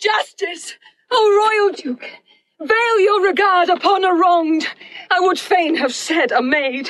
[0.00, 0.76] Justice!
[1.10, 2.10] O royal duke!
[2.58, 4.66] Veil your regard upon a wronged!
[5.10, 6.88] I would fain have said a maid.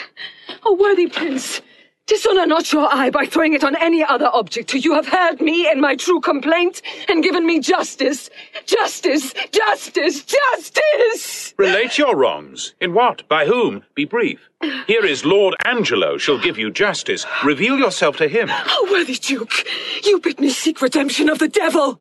[0.65, 1.61] O worthy prince!
[2.07, 5.41] Dishonour not your eye by throwing it on any other object till you have heard
[5.41, 8.31] me in my true complaint and given me justice.
[8.65, 9.35] Justice!
[9.51, 10.25] Justice!
[10.25, 11.55] Justice!
[11.57, 12.75] Relate your wrongs.
[12.81, 13.29] In what?
[13.29, 13.83] By whom?
[13.95, 14.49] Be brief.
[14.87, 17.27] Here is Lord Angelo shall give you justice.
[17.45, 18.49] Reveal yourself to him.
[18.51, 19.65] O worthy duke!
[20.05, 22.01] You bid me seek redemption of the devil!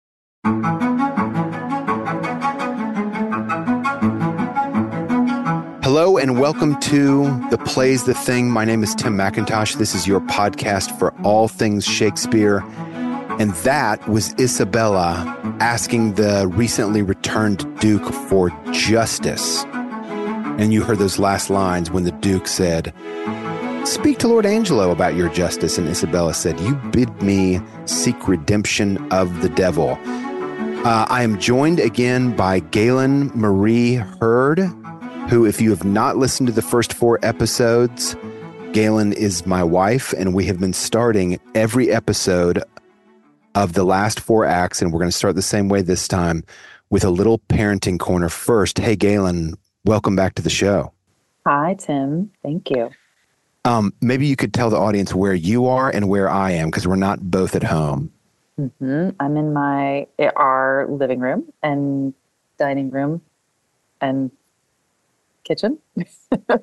[5.91, 8.51] Hello and welcome to The Plays the Thing.
[8.51, 9.79] My name is Tim McIntosh.
[9.79, 12.59] This is your podcast for all things Shakespeare.
[13.39, 19.63] And that was Isabella asking the recently returned Duke for justice.
[20.59, 22.93] And you heard those last lines when the Duke said,
[23.83, 25.79] Speak to Lord Angelo about your justice.
[25.79, 29.97] And Isabella said, You bid me seek redemption of the devil.
[30.85, 34.59] Uh, I am joined again by Gaelyn Marie Hurd,
[35.29, 38.15] who, if you have not listened to the first four episodes,
[38.71, 42.63] Gaelyn is my wife, and we have been starting every episode
[43.53, 46.43] of the last four acts, and we're going to start the same way this time
[46.89, 48.79] with a little parenting corner first.
[48.79, 49.53] Hey, Gaelyn,
[49.85, 50.93] welcome back to the show.
[51.45, 52.31] Hi, Tim.
[52.41, 52.89] Thank you.
[53.65, 56.87] Um, maybe you could tell the audience where you are and where I am because
[56.87, 58.11] we're not both at home.
[58.57, 62.15] hmm I'm in my our living room and
[62.57, 63.21] dining room
[64.01, 64.31] and
[65.49, 65.77] kitchen.
[66.49, 66.57] uh,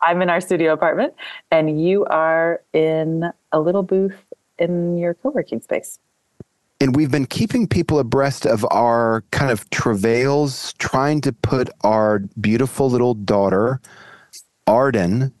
[0.00, 1.14] I'm in our studio apartment,
[1.50, 4.16] and you are in a little booth
[4.58, 5.98] in your co-working space.
[6.80, 12.20] And we've been keeping people abreast of our kind of travails, trying to put our
[12.40, 13.80] beautiful little daughter,
[14.66, 15.32] Arden,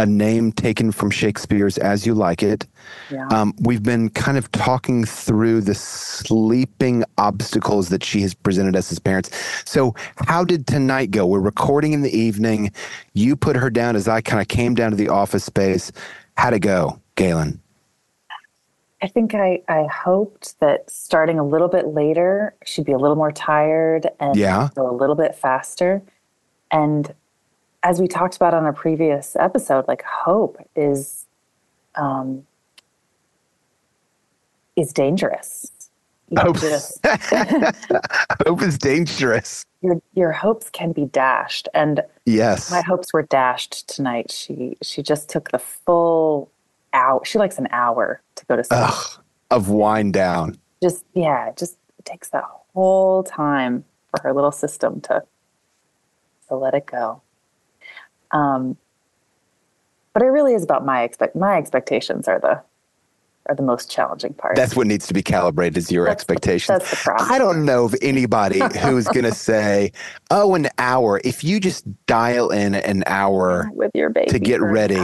[0.00, 2.66] a name taken from Shakespeare's As You Like It.
[3.10, 3.28] Yeah.
[3.28, 8.90] Um, we've been kind of talking through the sleeping obstacles that she has presented us
[8.90, 9.30] as parents.
[9.66, 9.94] So,
[10.26, 11.26] how did tonight go?
[11.26, 12.72] We're recording in the evening.
[13.12, 15.92] You put her down as I kind of came down to the office space.
[16.38, 17.58] How'd it go, Gaelyn?
[19.02, 23.16] I think I, I hoped that starting a little bit later, she'd be a little
[23.16, 24.68] more tired and Yeah.
[24.74, 26.02] go a little bit faster.
[26.70, 27.12] And
[27.82, 31.26] as we talked about on a previous episode, like hope is
[31.94, 32.46] um,
[34.76, 35.70] is dangerous.
[36.28, 36.60] You Hope.
[36.60, 37.04] just-
[38.46, 39.64] Hope is dangerous.
[39.82, 42.70] your your hopes can be dashed, and Yes.
[42.70, 44.30] my hopes were dashed tonight.
[44.30, 46.50] She she just took the full
[46.92, 47.24] hour.
[47.24, 48.80] She likes an hour to go to sleep.
[48.80, 50.56] Ugh, of wind down.
[50.82, 52.44] just yeah, just it takes that
[52.74, 55.24] whole time for her little system to
[56.48, 57.22] to let it go.
[58.32, 58.76] Um,
[60.12, 62.62] but it really is about my expect my expectations are the
[63.48, 64.56] are the most challenging part.
[64.56, 66.78] That's what needs to be calibrated is your That's expectations.
[66.78, 67.32] that's the problem.
[67.32, 69.92] I don't know of anybody who's going to say,
[70.30, 74.60] "Oh, an hour." If you just dial in an hour with your baby to get
[74.60, 74.96] ready.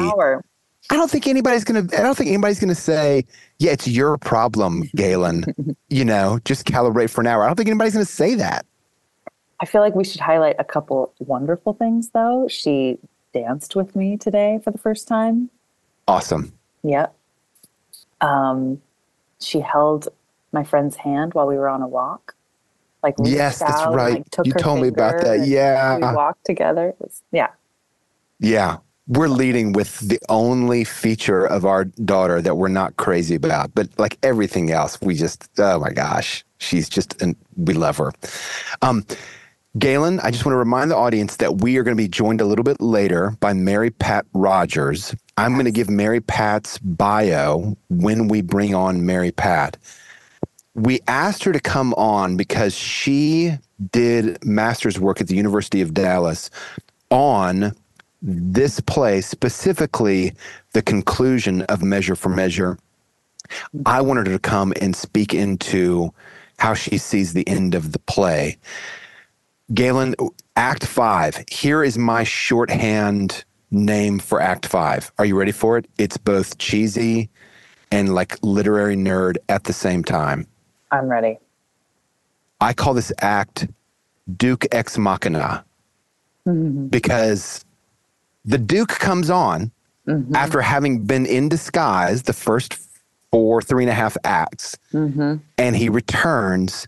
[0.88, 1.98] I don't think anybody's going to.
[1.98, 3.24] I don't think anybody's going to say,
[3.58, 7.42] "Yeah, it's your problem, Gaelyn." you know, just calibrate for an hour.
[7.42, 8.64] I don't think anybody's going to say that.
[9.58, 12.46] I feel like we should highlight a couple wonderful things though.
[12.48, 12.98] She
[13.36, 15.50] danced with me today for the first time.
[16.08, 16.52] Awesome.
[16.82, 17.14] Yep.
[18.20, 18.80] Um,
[19.40, 20.08] she held
[20.52, 22.34] my friend's hand while we were on a walk.
[23.02, 24.26] Like Yes, that's out and, right.
[24.38, 25.46] like, You told me about that.
[25.46, 25.96] Yeah.
[25.96, 26.94] we walked together.
[26.98, 27.48] Was, yeah,
[28.38, 28.78] Yeah.
[29.08, 33.72] We're leading with the only feature of our daughter that we're not crazy about.
[33.72, 38.12] But like everything else, we just, oh my gosh, she's just, and we love her.
[38.82, 39.04] Um,
[39.78, 42.40] Gaelyn, I just want to remind the audience that we are going to be joined
[42.40, 45.14] a little bit later by Mary Pat Rogers.
[45.36, 49.76] I'm going to give Mary Pat's bio when we bring on Mary Pat.
[50.74, 53.52] We asked her to come on because she
[53.92, 56.48] did master's work at the University of Dallas
[57.10, 57.74] on
[58.22, 60.32] this play, specifically
[60.72, 62.78] the conclusion of Measure for Measure.
[63.84, 66.14] I wanted her to come and speak into
[66.58, 68.56] how she sees the end of the play.
[69.72, 70.14] Gaelyn,
[70.54, 71.44] Act Five.
[71.50, 75.10] Here is my shorthand name for Act Five.
[75.18, 75.86] Are you ready for it?
[75.98, 77.28] It's both cheesy
[77.90, 80.46] and like literary nerd at the same time.
[80.90, 81.38] I'm ready.
[82.60, 83.66] I call this act
[84.36, 85.64] Duke Ex Machina
[86.46, 86.86] mm-hmm.
[86.86, 87.64] because
[88.44, 89.72] the Duke comes on
[90.06, 90.34] mm-hmm.
[90.34, 92.78] after having been in disguise the first
[93.30, 95.36] four, three and a half acts, mm-hmm.
[95.58, 96.86] and he returns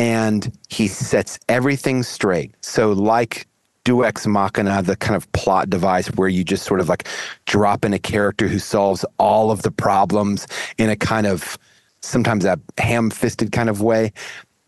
[0.00, 2.54] and he sets everything straight.
[2.64, 3.46] So, like
[3.84, 7.06] Deus Ex Machina, the kind of plot device where you just sort of like
[7.44, 10.46] drop in a character who solves all of the problems
[10.78, 11.58] in a kind of
[12.00, 14.10] sometimes a ham fisted kind of way.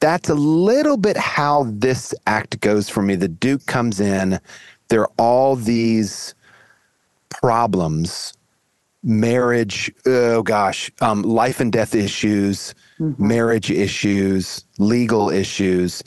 [0.01, 3.15] That's a little bit how this act goes for me.
[3.15, 4.39] The Duke comes in,
[4.89, 6.35] there are all these
[7.31, 8.35] problems
[9.05, 12.73] marriage oh gosh um, life and death issues
[13.03, 13.27] Mm-hmm.
[13.27, 16.05] marriage issues legal issues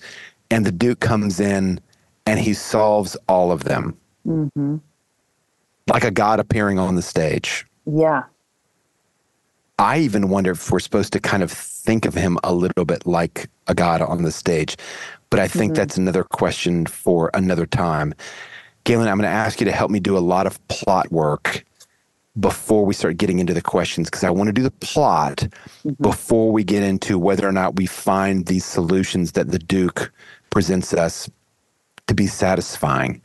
[0.50, 1.80] and the duke comes in
[2.26, 3.98] and he solves all of them.
[4.26, 4.78] Mm-hmm.
[5.88, 7.66] Like a god appearing on the stage.
[7.86, 8.24] Yeah.
[9.78, 13.06] i even wonder if we're supposed to kind of think of him a little bit
[13.06, 14.76] like a god on the stage
[15.30, 15.80] but i think mm-hmm.
[15.82, 18.14] that's another question for another time.
[18.86, 21.64] Gaelyn i'm going to ask you to help me do a lot of plot work
[22.40, 25.48] before we start getting into the questions because I want to do the plot
[26.02, 30.12] before we get into whether or not we find these solutions that the Duke
[30.50, 31.30] presents us
[32.08, 33.22] to be satisfying.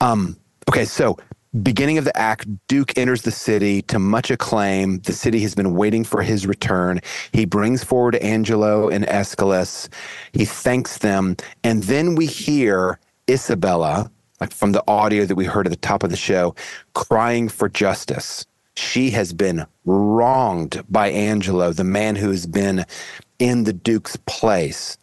[0.00, 0.36] Um,
[0.68, 1.16] okay, so
[1.62, 4.98] beginning of the act, Duke enters the city to much acclaim.
[5.00, 7.00] The city has been waiting for his return.
[7.32, 9.88] He brings forward Angelo and Escalus.
[10.32, 14.10] He thanks them, and then we hear Isabella
[14.42, 16.52] like from the audio that we heard at the top of the show,
[16.94, 18.44] crying for justice.
[18.74, 22.84] She has been wronged by Angelo, the man who has been
[23.38, 24.98] in the Duke's place.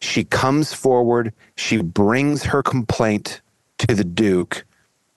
[0.00, 3.40] She comes forward, she brings her complaint
[3.78, 4.64] to the Duke.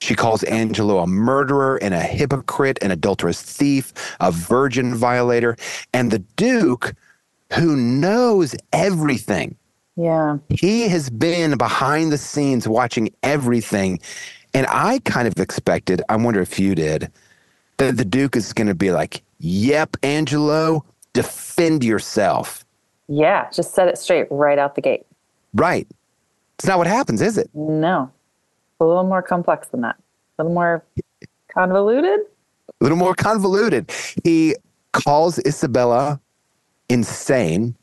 [0.02, 5.58] She calls Angelo a murderer and a hypocrite, an adulterous thief, a virgin violator.
[5.94, 6.96] And the Duke,
[7.54, 9.58] who knows everything,
[9.98, 10.38] Yeah.
[10.50, 14.00] he has been behind the scenes watching everything.
[14.54, 17.12] And I kind of expected, I wonder if you did,
[17.78, 22.64] that the Duke is going to be like, yep, Angelo, defend yourself.
[23.08, 23.50] Yeah.
[23.52, 25.06] Just set it straight right out the gate.
[25.54, 25.88] Right.
[26.60, 27.50] It's not what happens, is it?
[27.56, 28.12] No.
[28.80, 29.96] A little more complex than that.
[30.38, 30.84] A little more
[31.52, 32.20] convoluted.
[32.70, 33.92] A little more convoluted.
[34.24, 34.56] He
[34.92, 36.20] calls Isabella
[36.90, 37.76] insane,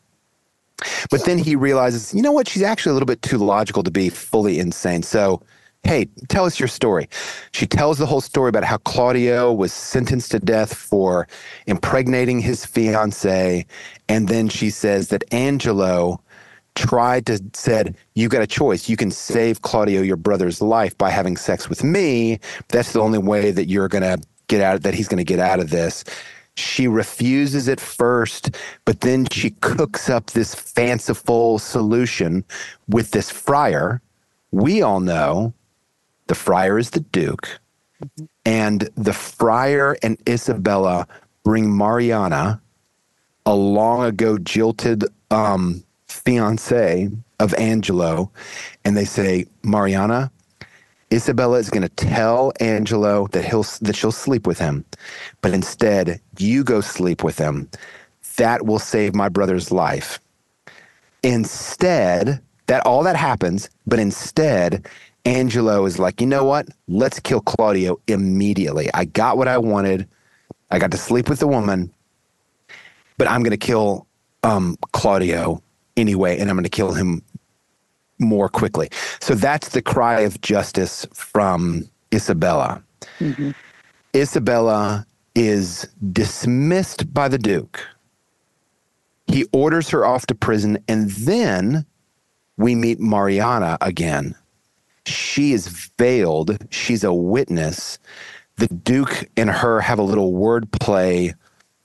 [1.11, 2.49] but then he realizes, you know what?
[2.49, 5.03] She's actually a little bit too logical to be fully insane.
[5.03, 5.43] So,
[5.85, 7.09] hey, tell us your story.
[7.53, 11.29] She tells the whole story about how Claudio was sentenced to death for
[11.67, 13.67] impregnating his fiance.
[14.09, 16.21] And then she says that Angelo
[16.75, 21.09] tried to said you got a choice you can save claudio your brother's life by
[21.09, 22.39] having sex with me
[22.69, 25.39] that's the only way that you're going to get out that he's going to get
[25.39, 26.05] out of this
[26.57, 32.45] she refuses at first but then she cooks up this fanciful solution
[32.89, 34.01] with this friar
[34.55, 35.53] we all know
[36.27, 37.59] the friar is the duke.
[38.45, 41.07] And the friar and isabella
[41.43, 42.61] bring mariana
[43.47, 48.31] a long ago jilted um, fiance of Angelo,
[48.85, 50.31] and they say, Mariana,
[51.15, 54.85] Isabella is going to tell Angelo that he'll that she'll sleep with him,
[55.43, 57.71] but instead you go sleep with him.
[58.37, 60.19] That will save my brother's life.
[61.23, 64.89] Instead, that all that happens, but instead,
[65.25, 66.67] Angelo is like, you know what?
[66.89, 68.91] Let's kill Claudio immediately.
[68.93, 70.09] I got what I wanted.
[70.73, 71.93] I got to sleep with the woman,
[73.19, 74.09] but I'm going to kill
[74.43, 75.63] um, Claudio
[75.97, 77.23] anyway, and I'm going to kill him
[78.19, 78.89] more quickly.
[79.21, 82.83] So that's the cry of justice from Isabella.
[83.19, 83.51] Mm-hmm.
[84.15, 87.85] Isabella is dismissed by the Duke.
[89.27, 91.87] He orders her off to prison, and then
[92.57, 94.35] we meet Mariana again.
[95.07, 97.99] She is veiled, she's a witness.
[98.57, 101.35] The Duke and her have a little wordplay,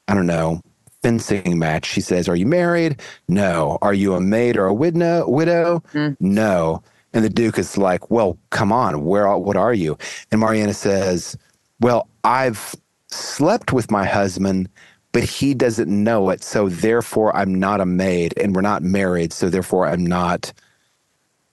[0.07, 0.61] I don't know,
[1.01, 1.85] fencing match.
[1.85, 3.01] She says, Are you married?
[3.27, 3.77] No.
[3.81, 5.29] Are you a maid or a widow?
[5.29, 5.83] widow?
[6.19, 6.83] No.
[7.13, 9.97] And the Duke is like, Well, come on, where what are you?
[10.31, 11.37] And Mariana says,
[11.79, 12.75] Well, I've
[13.07, 14.69] slept with my husband,
[15.11, 16.43] but he doesn't know it.
[16.43, 19.33] So therefore I'm not a maid and we're not married.
[19.33, 20.53] So therefore I'm not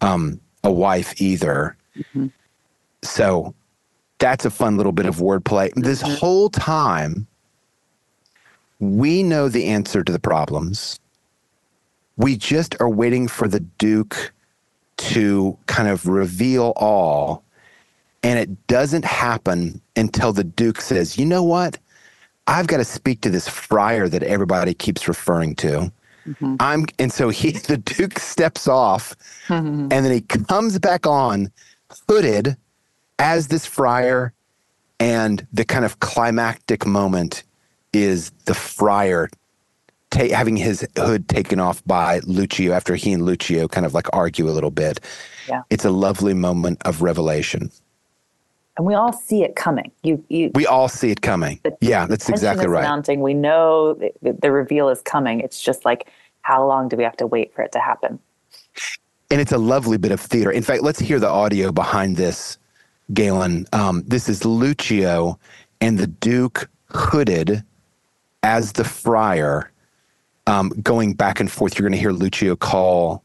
[0.01, 1.77] um a wife either.
[1.97, 2.27] Mm-hmm.
[3.03, 3.55] So
[4.19, 5.73] that's a fun little bit of wordplay.
[5.75, 6.15] This mm-hmm.
[6.15, 7.27] whole time,
[8.79, 10.99] we know the answer to the problems.
[12.17, 14.33] We just are waiting for the Duke
[14.99, 17.43] to kind of reveal all.
[18.23, 21.79] And it doesn't happen until the Duke says, you know what?
[22.47, 25.93] I've got to speak to this friar that everybody keeps referring to.
[26.27, 26.57] Mm-hmm.
[26.59, 29.15] I'm and so he the Duke steps off
[29.47, 29.89] mm-hmm.
[29.91, 31.53] and then he comes back on
[32.09, 32.57] hooded
[33.19, 34.33] as this friar
[34.99, 37.45] and the kind of climactic moment
[38.03, 39.29] is the friar
[40.11, 44.07] ta- having his hood taken off by Lucio after he and Lucio kind of like
[44.13, 45.01] argue a little bit.
[45.49, 45.63] Yeah.
[45.71, 47.71] It's a lovely moment of revelation.
[48.77, 49.91] And we all see it coming.
[50.03, 51.61] You, you, We all see it coming.
[51.81, 52.83] Yeah, that's exactly right.
[52.83, 53.23] Mounting.
[53.23, 55.41] We know the, the reveal is coming.
[55.41, 56.11] It's just like,
[56.43, 58.19] how long do we have to wait for it to happen?
[59.31, 60.51] and it's a lovely bit of theater.
[60.51, 62.59] In fact, let's hear the audio behind this,
[63.13, 63.67] Gaelyn.
[63.75, 65.39] Um, this is Lucio
[65.81, 67.65] and the Duke hooded
[68.47, 69.73] as the friar,
[70.47, 71.77] um, going back and forth.
[71.77, 73.25] You're going to hear Lucio call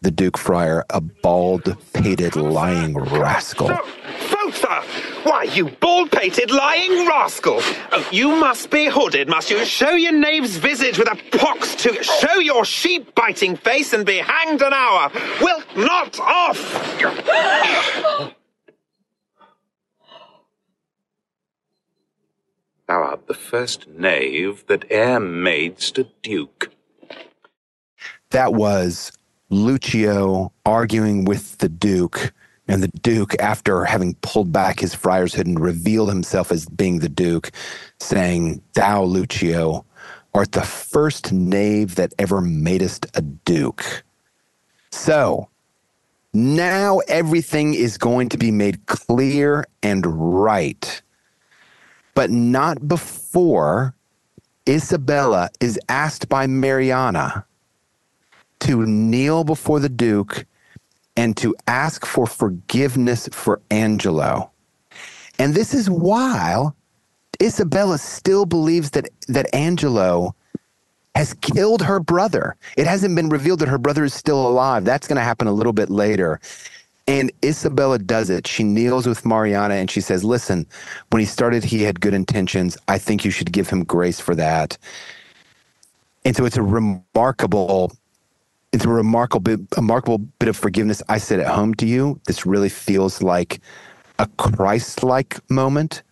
[0.00, 3.68] the Duke friar a bald, pated, lying rascal.
[3.68, 4.80] Falter!
[5.22, 7.58] Why, you bald-pated lying rascal!
[7.60, 9.64] Oh, you must be hooded, must you?
[9.64, 14.62] Show your knave's visage with a pox to show your sheep-biting face and be hanged
[14.62, 15.10] an hour.
[15.40, 16.58] Wilt not off!
[23.02, 26.70] Art the first knave that e'er madest a duke.
[28.30, 29.12] that was
[29.50, 32.32] Lucio arguing with the Duke,
[32.66, 36.98] and the Duke, after having pulled back his friar's hood and revealed himself as being
[36.98, 37.52] the Duke,
[38.00, 39.84] saying, Thou, Lucio,
[40.34, 44.02] art the first knave that ever madest a Duke.
[44.90, 45.48] So
[46.32, 50.04] now everything is going to be made clear and
[50.42, 51.02] right,
[52.14, 53.94] but not before
[54.68, 57.44] Isabella is asked by Mariana
[58.60, 60.46] to kneel before the Duke
[61.16, 64.50] and to ask for forgiveness for Angelo.
[65.38, 66.74] And this is while
[67.42, 70.34] Isabella still believes that, that Angelo
[71.14, 72.56] has killed her brother.
[72.76, 74.84] It hasn't been revealed that her brother is still alive.
[74.84, 76.40] That's going to happen a little bit later.
[77.06, 78.46] And Isabella does it.
[78.46, 80.66] She kneels with Mariana and she says, Listen,
[81.10, 82.78] when he started, he had good intentions.
[82.88, 84.78] I think you should give him grace for that.
[86.24, 87.92] And so it's a remarkable
[88.72, 92.20] it's a remarkable bit, a remarkable bit of forgiveness I said at home to you.
[92.26, 93.60] This really feels like
[94.18, 96.02] a Christ-like moment.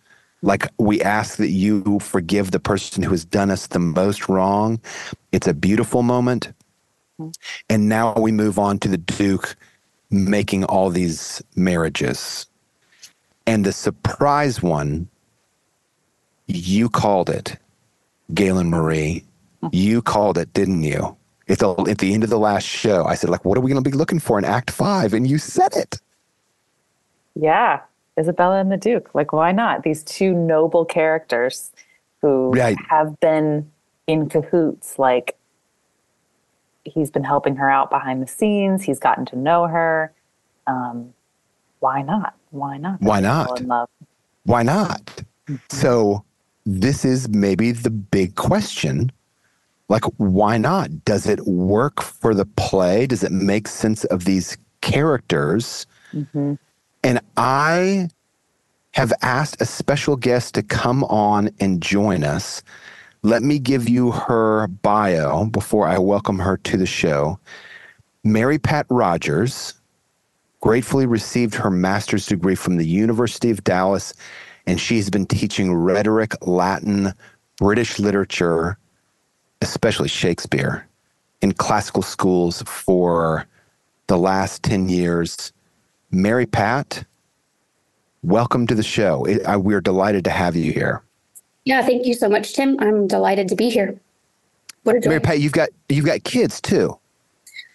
[0.41, 4.79] Like we ask that you forgive the person who has done us the most wrong.
[5.33, 6.53] It's a beautiful moment.
[7.19, 7.31] Mm-hmm.
[7.69, 9.57] And now we move on to the Duke
[10.13, 12.45] making all these marriages.
[13.45, 15.09] And the surprise one,
[16.47, 17.57] you called it,
[18.31, 19.25] Gaelyn Marie.
[19.71, 21.17] You called it, didn't you?
[21.49, 23.71] At the, at the end of the last show, I said, like, what are we
[23.71, 25.13] going to be looking for in Act Five?
[25.13, 25.99] And you said it.
[27.35, 27.81] Yeah,
[28.19, 29.13] Isabella and the Duke.
[29.13, 29.83] Like, why not?
[29.83, 31.71] These two noble characters
[32.21, 32.77] who Right.
[32.89, 33.69] have been
[34.07, 34.99] in cahoots.
[34.99, 35.35] Like,
[36.85, 38.83] he's been helping her out behind the scenes.
[38.83, 40.13] He's gotten to know her.
[40.67, 41.13] Um,
[41.79, 42.35] why not?
[42.51, 43.01] Why not?
[43.01, 43.89] Why not?
[44.45, 45.23] Why not?
[45.69, 46.23] So,
[46.65, 49.11] this is maybe the big question.
[49.89, 51.03] Like, why not?
[51.05, 53.05] Does it work for the play?
[53.05, 55.85] Does it make sense of these characters?
[57.03, 58.09] And I
[58.91, 62.61] have asked a special guest to come on and join us.
[63.25, 67.39] Let me give you her bio before I welcome her to the show.
[68.25, 69.75] Mary Pat Rogers
[70.59, 74.13] gratefully received her master's degree from the University of Dallas,
[74.67, 77.13] and she's been teaching rhetoric, Latin,
[77.59, 78.77] British literature,
[79.61, 80.85] especially Shakespeare,
[81.41, 83.47] in classical schools for
[84.07, 85.53] the last 10 years.
[86.11, 87.05] Mary Pat,
[88.21, 89.25] welcome to the show.
[89.59, 91.03] We're delighted to have you here.
[91.65, 92.77] Yeah, thank you so much, Tim.
[92.79, 93.99] I'm delighted to be here.
[94.83, 95.09] What a joy.
[95.09, 96.97] Mary Pat, you've got you've got kids too.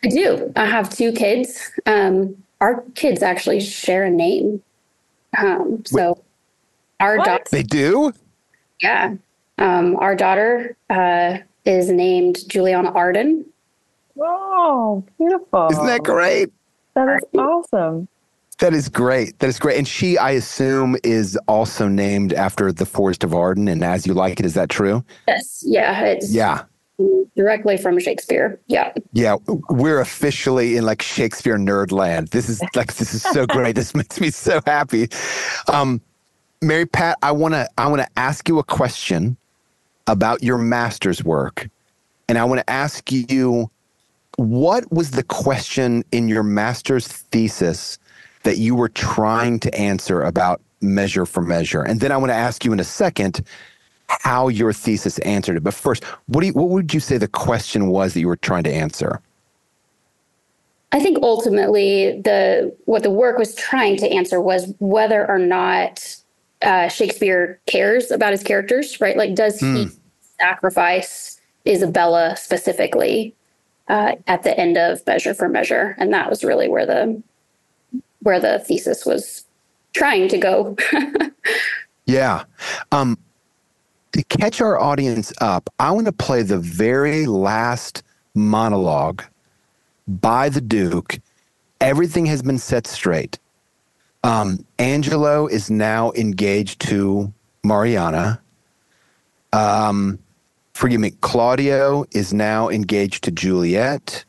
[0.04, 0.52] I do.
[0.56, 1.70] I have two kids.
[1.86, 4.62] Um, our kids actually share a name.
[5.38, 6.24] Um, so Wait,
[7.00, 8.12] our daughter they do.
[8.82, 9.14] Yeah,
[9.56, 13.44] um, our daughter uh, is named Juliana Arden.
[14.20, 15.68] Oh, beautiful!
[15.70, 16.50] Isn't that great?
[16.94, 18.08] That is awesome.
[18.58, 19.38] That is great.
[19.38, 19.78] That is great.
[19.78, 24.14] And she, I assume, is also named after the Forest of Arden and As You
[24.14, 24.46] Like It.
[24.46, 25.04] Is that true?
[25.28, 25.62] Yes.
[25.64, 26.04] Yeah.
[26.04, 26.64] It's yeah.
[27.36, 28.58] Directly from Shakespeare.
[28.66, 28.92] Yeah.
[29.12, 29.36] Yeah.
[29.70, 32.28] We're officially in like Shakespeare nerd land.
[32.28, 33.76] This is like, this is so great.
[33.76, 35.08] this makes me so happy.
[35.72, 36.00] Um,
[36.60, 39.36] Mary Pat, I want to, I want to ask you a question
[40.08, 41.68] about your master's work.
[42.28, 43.70] And I want to ask you,
[44.36, 47.98] what was the question in your master's thesis
[48.48, 51.82] that you were trying to answer about measure for measure.
[51.82, 53.42] And then I want to ask you in a second
[54.06, 55.62] how your thesis answered it.
[55.62, 58.36] But first, what do you, what would you say the question was that you were
[58.36, 59.20] trying to answer?
[60.92, 66.16] I think ultimately the what the work was trying to answer was whether or not
[66.62, 69.14] uh, Shakespeare cares about his characters, right?
[69.18, 69.90] Like, does he hmm.
[70.40, 73.34] sacrifice Isabella specifically
[73.88, 75.94] uh, at the end of Measure for Measure?
[75.98, 77.22] And that was really where the
[78.20, 79.44] where the thesis was
[79.94, 80.76] trying to go.
[82.06, 82.44] yeah.
[82.92, 83.18] Um,
[84.12, 88.02] to catch our audience up, I want to play the very last
[88.34, 89.22] monologue
[90.06, 91.18] by the Duke.
[91.80, 93.38] Everything has been set straight.
[94.24, 97.32] Um, Angelo is now engaged to
[97.62, 98.40] Mariana.
[99.52, 100.18] Um,
[100.74, 104.24] forgive me, Claudio is now engaged to Juliet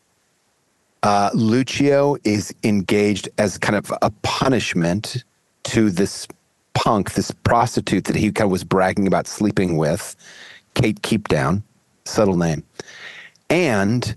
[1.03, 5.23] uh, Lucio is engaged as kind of a punishment
[5.63, 6.27] to this
[6.73, 10.15] punk, this prostitute that he kind of was bragging about sleeping with,
[10.73, 11.63] Kate Keepdown,
[12.05, 12.63] subtle name.
[13.49, 14.15] And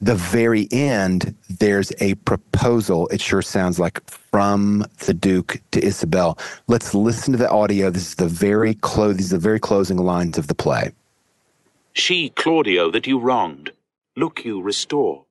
[0.00, 6.38] the very end, there's a proposal, it sure sounds like, from the Duke to Isabel.
[6.68, 7.90] Let's listen to the audio.
[7.90, 10.92] This is the very close these are the very closing lines of the play.
[11.94, 13.72] She, Claudio, that you wronged,
[14.16, 15.24] look you restore.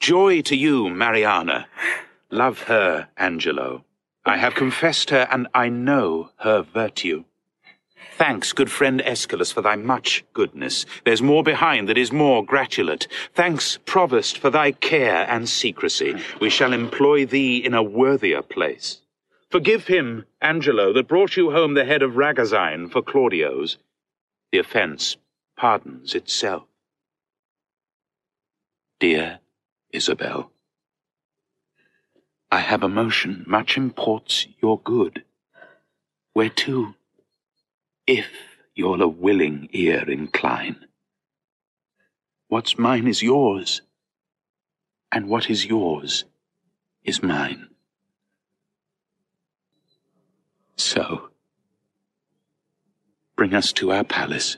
[0.00, 1.66] Joy to you, Mariana.
[2.30, 3.84] Love her, Angelo.
[4.24, 7.24] I have confessed her, and I know her virtue.
[8.16, 10.86] Thanks, good friend Escalus, for thy much goodness.
[11.04, 13.08] There's more behind that is more gratulate.
[13.34, 16.14] Thanks, Provost, for thy care and secrecy.
[16.40, 19.00] We shall employ thee in a worthier place.
[19.50, 23.78] Forgive him, Angelo, that brought you home the head of Ragozine for Claudio's.
[24.52, 25.16] The offence
[25.56, 26.64] pardons itself.
[29.00, 29.40] Dear
[29.94, 30.50] Isabel.
[32.50, 35.24] I have a motion much imports your good,
[36.34, 36.94] whereto,
[38.06, 38.28] if
[38.74, 40.86] you'll a willing ear incline,
[42.48, 43.82] what's mine is yours,
[45.10, 46.24] and what is yours
[47.04, 47.68] is mine.
[50.76, 51.30] So,
[53.36, 54.56] bring us to our palace,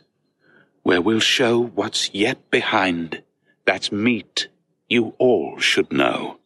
[0.82, 3.22] where we'll show what's yet behind
[3.66, 4.48] that's meet
[4.88, 6.38] you all should know.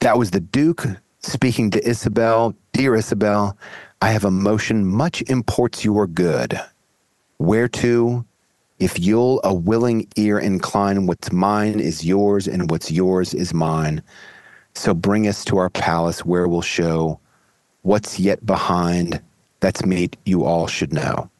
[0.00, 0.86] That was the Duke
[1.20, 2.54] speaking to Isabel.
[2.72, 3.56] Dear Isabel,
[4.00, 6.60] I have a motion much imports your good.
[7.38, 8.24] Whereto,
[8.78, 14.02] if you'll a willing ear incline, what's mine is yours, and what's yours is mine.
[14.74, 17.20] So bring us to our palace where we'll show
[17.82, 19.20] what's yet behind.
[19.60, 21.30] That's meet you all should know.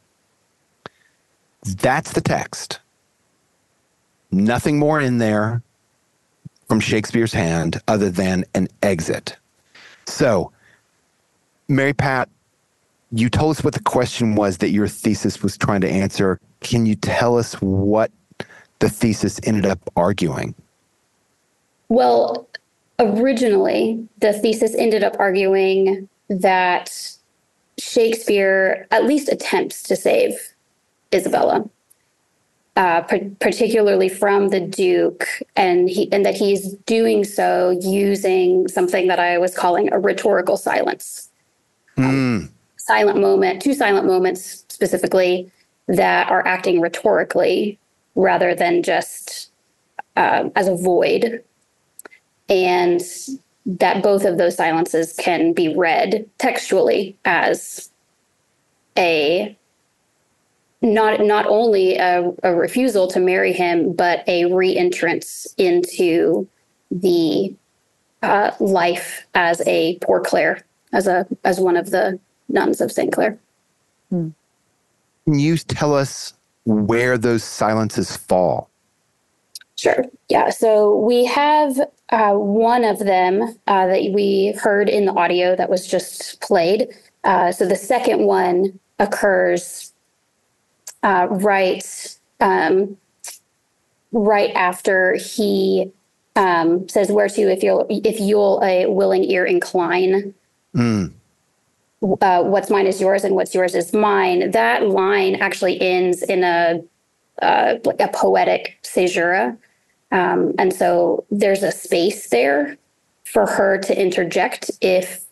[1.64, 2.78] That's the text.
[4.32, 5.62] Nothing more in there
[6.66, 9.36] from Shakespeare's hand other than an exit.
[10.06, 10.52] So,
[11.68, 12.30] Mary Pat,
[13.12, 16.40] you told us what the question was that your thesis was trying to answer.
[16.60, 18.10] Can you tell us what
[18.78, 20.54] the thesis ended up arguing?
[21.90, 22.48] Well,
[22.98, 26.90] originally, the thesis ended up arguing that
[27.78, 30.54] Shakespeare at least attempts to save
[31.14, 31.68] Isabella
[32.76, 33.02] uh,
[33.40, 39.36] particularly from the Duke, and he and that he's doing so using something that I
[39.38, 41.28] was calling a rhetorical silence.
[41.98, 42.04] Mm.
[42.04, 45.50] Um, silent moment, two silent moments specifically
[45.88, 47.78] that are acting rhetorically
[48.14, 49.50] rather than just
[50.16, 51.44] uh, as a void,
[52.48, 53.02] and
[53.66, 57.90] that both of those silences can be read textually as
[58.96, 59.56] a
[60.82, 66.48] not not only a, a refusal to marry him, but a reentrance into
[66.90, 67.54] the
[68.22, 72.18] uh, life as a Poor Clare, as a as one of the
[72.48, 73.38] nuns of Saint Clare.
[74.10, 74.34] Can
[75.26, 78.68] you tell us where those silences fall?
[79.76, 80.04] Sure.
[80.28, 80.50] Yeah.
[80.50, 85.70] So we have uh, one of them uh, that we heard in the audio that
[85.70, 86.88] was just played.
[87.24, 89.91] Uh, so the second one occurs
[91.02, 92.96] uh, right um,
[94.12, 95.90] right after he
[96.36, 100.34] um, says, "Where to if you'll if you'll a willing ear incline."
[100.74, 101.12] Mm.
[102.22, 104.50] uh, what's mine is yours and what's yours is mine.
[104.52, 106.82] That line actually ends in a
[107.40, 109.56] uh, like a poetic caesura,
[110.10, 112.76] um, and so there's a space there
[113.24, 115.24] for her to interject if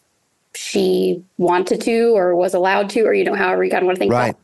[0.54, 3.96] she wanted to or was allowed to, or you know, however you kind of want
[3.96, 4.12] to think.
[4.12, 4.30] Right.
[4.30, 4.40] About.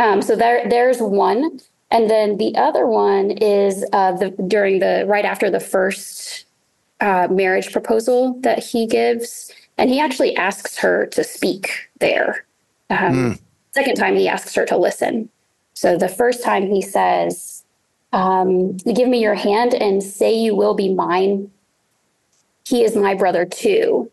[0.00, 1.60] Um, so there, there's one,
[1.90, 6.46] and then the other one is uh, the during the right after the first
[7.00, 12.44] uh, marriage proposal that he gives and he actually asks her to speak there.
[12.90, 13.38] Um,
[13.72, 15.28] Second time, he asks her to listen.
[15.74, 17.64] So the first time he says,
[18.12, 21.50] um, "Give me your hand and say you will be mine."
[22.66, 24.10] He is my brother too.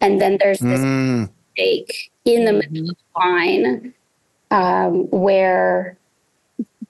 [0.00, 1.28] And then there's this Mm.
[1.56, 3.94] mistake in the middle of the line
[4.50, 5.96] um, where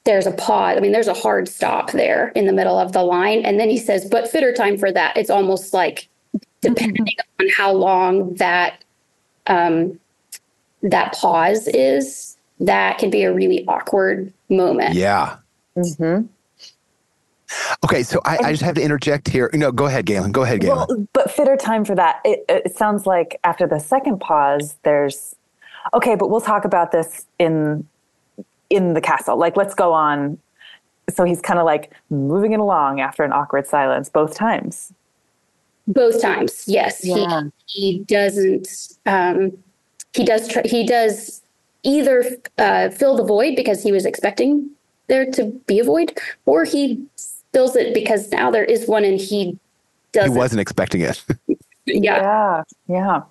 [0.04, 0.76] there's a pause.
[0.76, 3.44] I mean, there's a hard stop there in the middle of the line.
[3.44, 5.16] And then he says, but fitter time for that.
[5.16, 6.08] It's almost like
[6.62, 7.06] depending
[7.38, 8.82] on how long that
[9.46, 9.98] um,
[10.82, 14.94] that pause is, that can be a really awkward moment.
[14.94, 15.36] Yeah.
[15.76, 16.26] Mm-hmm.
[17.84, 19.50] Okay, so I, I just have to interject here.
[19.52, 20.30] No, go ahead, Gaelyn.
[20.30, 20.88] Go ahead, Gaelyn.
[20.88, 22.20] Well, but fitter time for that.
[22.24, 25.34] It, it sounds like after the second pause, there's
[25.94, 27.86] okay, but we'll talk about this in
[28.68, 29.36] in the castle.
[29.36, 30.38] Like, let's go on.
[31.12, 34.92] So he's kind of like moving it along after an awkward silence both times.
[35.88, 37.04] Both times, yes.
[37.04, 37.42] Yeah.
[37.66, 38.68] He he doesn't.
[39.06, 39.58] Um,
[40.12, 40.46] he does.
[40.48, 41.42] Tr- he does
[41.82, 42.24] either
[42.58, 44.70] uh, fill the void because he was expecting
[45.08, 46.16] there to be a void,
[46.46, 47.04] or he
[47.52, 49.58] fills it because now there is one, and he he
[50.12, 50.32] doesn't.
[50.32, 51.24] He wasn't expecting it.
[51.86, 52.20] Yeah.
[52.20, 52.62] Yeah.
[52.88, 53.22] Yeah.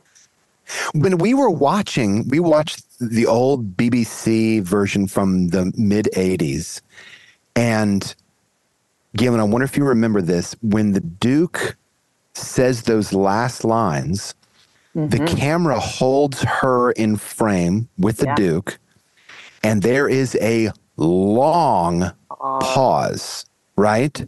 [0.93, 6.81] When we were watching, we watched the old BBC version from the mid 80s.
[7.55, 8.15] And
[9.17, 10.55] Gaelyn, I wonder if you remember this.
[10.61, 11.75] When the Duke
[12.33, 14.35] says those last lines,
[14.93, 15.37] the mm-hmm.
[15.37, 18.35] camera holds her in frame with the Yeah.
[18.35, 18.79] Duke,
[19.63, 24.25] and there is a long pause, right?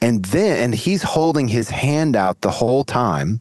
[0.00, 3.40] And then, and he's holding his hand out the whole time.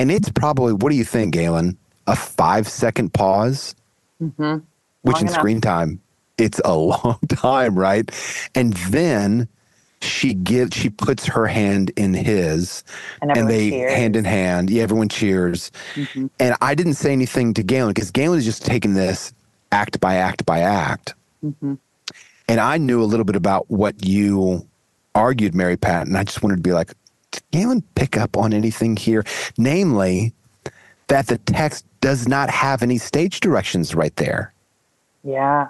[0.00, 1.76] And it's probably, what do you think, Gaelyn?
[2.06, 3.74] A five second pause,
[4.22, 4.58] Mm-hmm.
[5.02, 5.38] which Long in enough.
[5.38, 6.00] screen time,
[6.38, 8.10] it's a long time, right?
[8.54, 9.46] And then
[10.02, 12.82] she gives, she puts her hand in his,
[13.20, 13.92] And and, they cheers.
[13.92, 14.70] hand in hand.
[14.70, 15.70] Yeah, everyone cheers.
[15.94, 16.28] Mm-hmm.
[16.38, 19.32] And I didn't say anything to Gaelyn because Gaelyn is just taking this
[19.72, 21.14] act by act by act.
[21.44, 21.74] Mm-hmm.
[22.48, 24.66] And I knew a little bit about what you
[25.14, 26.92] argued, Mary Pat, and I just wanted to be like,
[27.52, 29.24] Gaelyn pick up on anything here?
[29.58, 30.32] Namely,
[31.08, 34.52] that the text does not have any stage directions right there.
[35.24, 35.68] Yeah.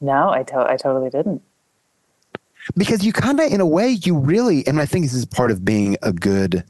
[0.00, 1.42] No, I, to- I totally didn't.
[2.76, 5.50] Because you kind of, in a way, you really, and I think this is part
[5.50, 6.62] of being a good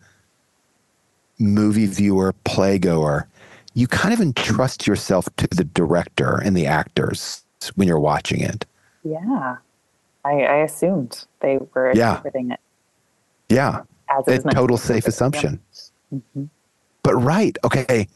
[1.39, 3.25] movie viewer, playgoer,
[3.75, 8.65] you kind of entrust yourself to the director and the actors when you're watching it.
[9.05, 9.57] Yeah.
[10.25, 12.11] I, I assumed they were Yeah.
[12.13, 12.61] interpreting it
[13.49, 13.83] Yeah.
[14.19, 15.09] As a it was meant total safe Yeah.
[15.09, 15.61] assumption.
[16.15, 16.49] Mhm.
[17.03, 18.09] But right, okay.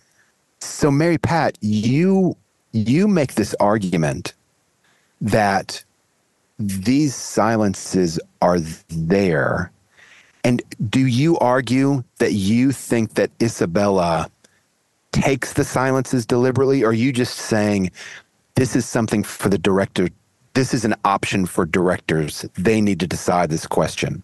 [0.61, 2.37] So Mary Pat, you
[2.73, 4.35] you make this argument
[5.21, 5.83] that
[6.59, 9.71] these silences are there.
[10.45, 14.31] And do you argue that you think that Isabella
[15.13, 17.91] takes the silences deliberately, or are you just saying
[18.57, 20.09] this is something for the director?
[20.55, 22.45] This is an option for directors.
[22.55, 24.23] They need to decide this question.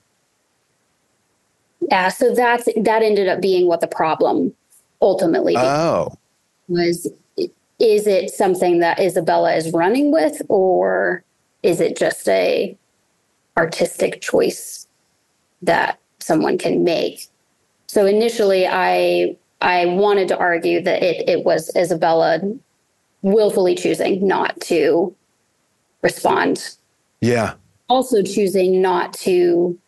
[1.91, 2.09] Yeah.
[2.09, 4.55] So that's that ended up being what the problem
[5.01, 5.55] ultimately.
[5.57, 6.17] Oh,
[6.69, 7.09] was
[7.79, 11.25] is it something that Isabella is running with or
[11.63, 12.77] is it just a
[13.57, 14.87] artistic choice
[15.61, 17.27] that someone can make
[17.87, 22.41] so initially i i wanted to argue that it it was Isabella
[23.21, 25.15] willfully choosing not to
[26.01, 26.77] respond
[27.21, 27.55] yeah.
[27.89, 29.79] also choosing not to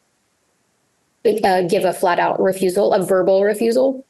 [1.25, 4.05] uh, give a flat out refusal a verbal refusal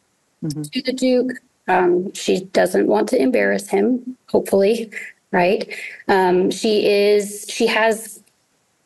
[0.72, 1.32] to the Duke.
[1.68, 4.90] Um, she doesn't want to embarrass him, hopefully,
[5.32, 5.72] right?
[6.08, 8.22] Um, she is, she has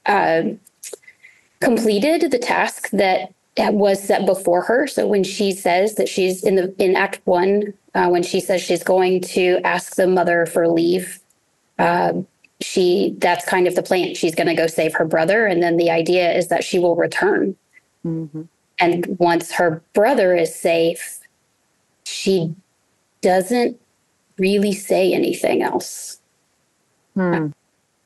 [0.07, 0.43] uh,
[1.61, 3.33] completed the task that
[3.75, 4.87] was set before her.
[4.87, 8.63] So when she says that she's in the in Act One, uh, when she says
[8.63, 11.19] she's going to ask the mother for leave,
[11.79, 12.13] uh,
[12.61, 14.15] she that's kind of the plan.
[14.15, 16.97] She's going to go save her brother, and then the idea is that she will
[16.97, 17.57] return.
[18.09, 18.43] Mm-hmm.
[18.81, 21.21] And once her brother is safe,
[22.05, 22.55] she
[23.21, 23.79] doesn't
[24.39, 26.21] really say anything else.
[27.15, 27.49] Hmm.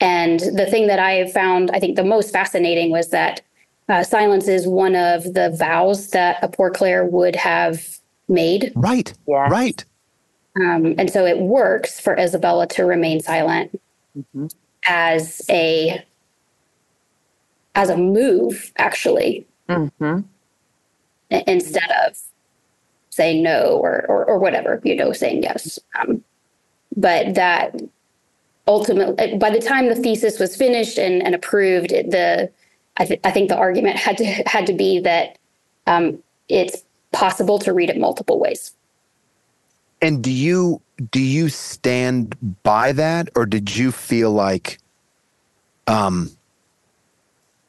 [0.00, 3.42] And the thing that I found, I think, the most fascinating was that
[3.88, 8.72] uh, silence is one of the vows that a poor Clare would have made.
[8.74, 9.12] Right.
[9.28, 9.48] Yeah.
[9.48, 9.84] Right.
[10.56, 13.78] Um, and so it works for Isabella to remain silent
[14.16, 14.48] Mm-hmm.
[14.86, 16.04] as a
[17.74, 20.20] as a move, actually, Mm-hmm.
[21.30, 22.16] instead of
[23.11, 25.78] saying no or, or or whatever, you know, saying yes.
[26.00, 26.24] Um,
[26.96, 27.80] but that
[28.66, 32.50] ultimately, by the time the thesis was finished and, and approved, it, the
[32.96, 35.38] I, th- I think the argument had to had to be that
[35.87, 38.72] um, it's possible to read it multiple ways.
[40.00, 40.80] And do you
[41.11, 44.78] do you stand by that, or did you feel like
[45.87, 46.30] um,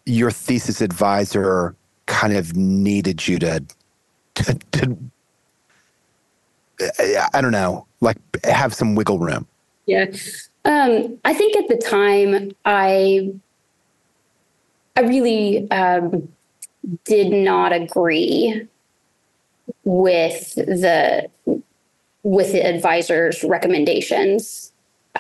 [0.06, 1.76] your thesis advisor
[2.14, 3.64] kind of needed you to,
[4.36, 4.98] to, to
[7.34, 9.48] I don't know, like have some wiggle room?
[9.86, 10.06] Yeah.
[10.66, 13.34] Um, I think at the time I
[14.96, 16.30] I really um,
[17.06, 18.68] did not agree
[19.84, 21.30] with the
[22.24, 24.72] with the advisor's recommendations.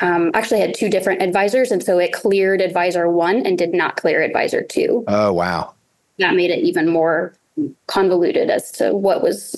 [0.01, 3.97] Um, actually had two different advisors, and so it cleared advisor one and did not
[3.97, 5.03] clear advisor two.
[5.07, 5.73] Oh wow.
[6.19, 7.33] That made it even more
[7.87, 9.55] convoluted as to what was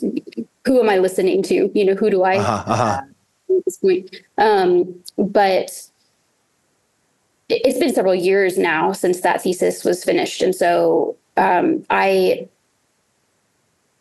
[0.65, 1.71] who am I listening to?
[1.73, 3.01] You know, who do I Uh-huh, uh-huh.
[3.57, 4.15] at this point.
[4.37, 5.69] Um, but
[7.49, 12.47] it- it's been several years now since that thesis was finished, and so um, I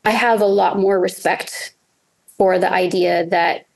[0.05, 1.75] I have a lot more respect
[2.37, 3.67] for the idea that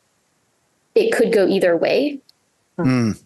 [0.95, 2.19] it could go either way.
[2.79, 3.21] Mm.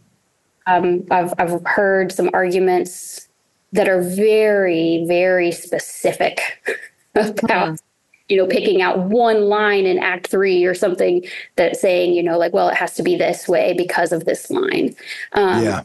[0.67, 3.29] Um, I've I've heard some arguments
[3.73, 6.41] that are very very specific
[7.15, 7.81] about
[8.29, 11.25] you know picking out one line in Act Three or something
[11.57, 14.51] that's saying you know like well it has to be this way because of this
[14.51, 14.95] line.
[15.33, 15.83] Um, yeah.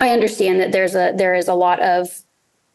[0.00, 2.24] I understand that there's a there is a lot of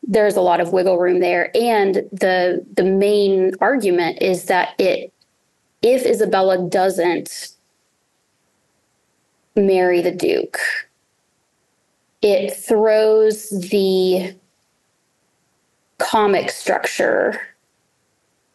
[0.03, 5.13] there's a lot of wiggle room there, and the the main argument is that it
[5.81, 7.49] if Isabella doesn't
[9.55, 10.59] marry the Duke,
[12.21, 14.35] it throws the
[15.97, 17.39] comic structure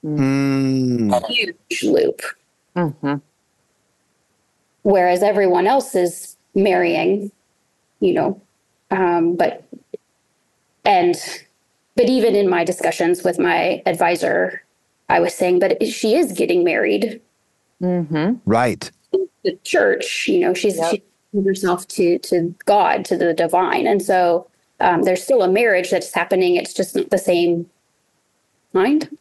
[0.05, 1.27] Mm.
[1.31, 2.21] huge loop.
[2.77, 3.15] Mm-hmm.
[4.83, 7.33] whereas everyone else is marrying,
[8.01, 8.43] you know,
[8.91, 9.65] um, but
[10.85, 11.15] and
[11.97, 14.63] but even in my discussions with my advisor,
[15.09, 17.21] I was saying, but she is getting married.
[17.81, 18.35] Mm-hmm.
[18.45, 18.91] Right.
[19.45, 20.91] The church, you know, she's Yep.
[20.91, 21.01] she's
[21.35, 24.47] giving herself to to God, to the divine, and so
[24.81, 26.57] um, there's still a marriage that's happening.
[26.57, 27.69] It's just not the same
[28.73, 29.17] mind,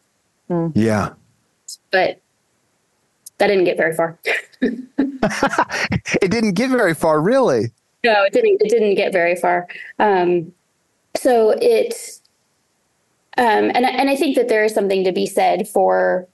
[0.74, 1.10] Yeah.
[1.90, 2.20] but
[3.38, 4.18] that didn't get very far.
[4.60, 7.72] it didn't get very far, really.
[8.04, 8.60] No, it didn't.
[8.62, 9.66] It didn't get very far.
[9.98, 10.52] Um,
[11.16, 12.20] so it,
[13.38, 16.28] um, and and I think that there is something to be said for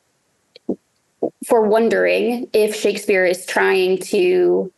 [1.46, 4.72] for wondering if Shakespeare is trying to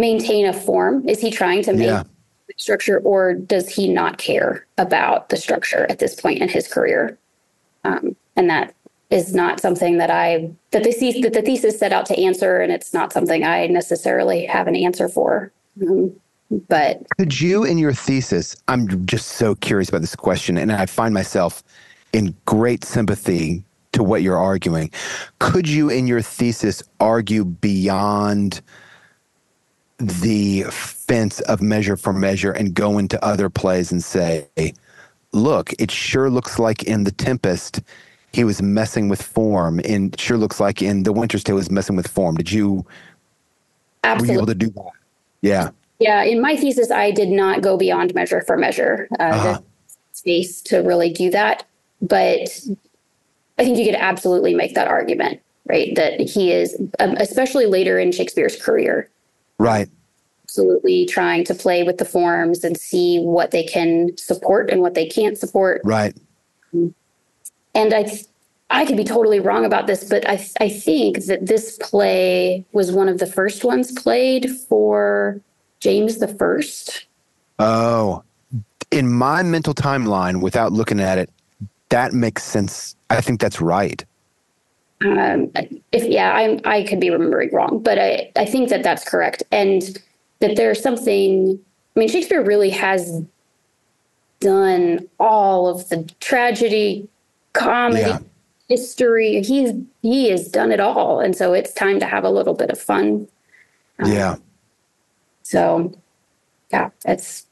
[0.00, 1.08] maintain a form.
[1.08, 2.02] Is he trying to Yeah.
[2.56, 7.16] structure, or does he not care about the structure at this point in his career?
[7.84, 8.74] Um, and that
[9.10, 12.58] is not something that I that the thesis that the thesis set out to answer,
[12.58, 15.52] and it's not something I necessarily have an answer for.
[15.80, 16.12] Um,
[16.68, 20.86] but Could you, in your thesis, I'm just so curious about this question, and I
[20.86, 21.62] find myself
[22.12, 24.90] in great sympathy to what you're arguing.
[25.38, 28.60] Could you, in your thesis, argue beyond
[30.00, 34.46] the fence of measure for measure and go into other plays and say,
[35.32, 37.80] look, it sure looks like in The Tempest,
[38.32, 41.60] he was messing with form, and it sure looks like in The Winter's Tale, he
[41.60, 42.36] was messing with form.
[42.36, 42.84] Did you,
[44.04, 44.90] were you able to do that?
[45.42, 45.70] Yeah.
[45.98, 46.22] yeah.
[46.22, 49.08] In my thesis, I did not go beyond measure for measure.
[49.18, 49.60] Uh, Uh-huh.
[50.12, 51.64] Space to really do that,
[52.02, 52.40] but
[53.58, 55.94] I think you could absolutely make that argument, right?
[55.94, 59.08] That he is, um, especially later in Shakespeare's career,
[59.60, 59.88] Right.
[60.44, 64.94] absolutely trying to play with the forms and see what they can support and what
[64.94, 65.80] they can't support.
[65.84, 66.16] Right.
[66.72, 68.24] And I, th-
[68.70, 72.64] I could be totally wrong about this, but I, th- I think that this play
[72.72, 75.40] was one of the first ones played for
[75.78, 77.06] James the First.
[77.58, 78.24] Oh,
[78.90, 81.30] in my mental timeline, without looking at it,
[81.90, 82.96] that makes sense.
[83.08, 84.04] I think that's right.
[85.02, 85.50] Um,
[85.92, 89.42] if yeah, I I could be remembering wrong, but I I think that that's correct,
[89.50, 89.98] and
[90.40, 91.58] that there's something.
[91.96, 93.22] I mean, Shakespeare really has
[94.40, 97.08] done all of the tragedy,
[97.52, 98.18] comedy, Yeah.
[98.68, 99.42] history.
[99.42, 102.70] He's he has done it all, and so it's time to have a little bit
[102.70, 103.26] of fun.
[104.04, 104.36] yeah.
[105.42, 105.92] So,
[106.70, 107.46] yeah, it's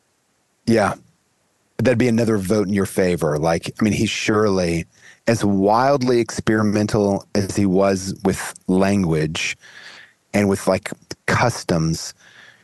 [0.66, 0.94] Yeah.
[1.78, 3.38] That'd be another vote in your favor.
[3.38, 4.86] Like, I mean, he's surely
[5.28, 9.58] as wildly experimental as he was with language
[10.34, 10.90] and with like
[11.26, 12.14] customs,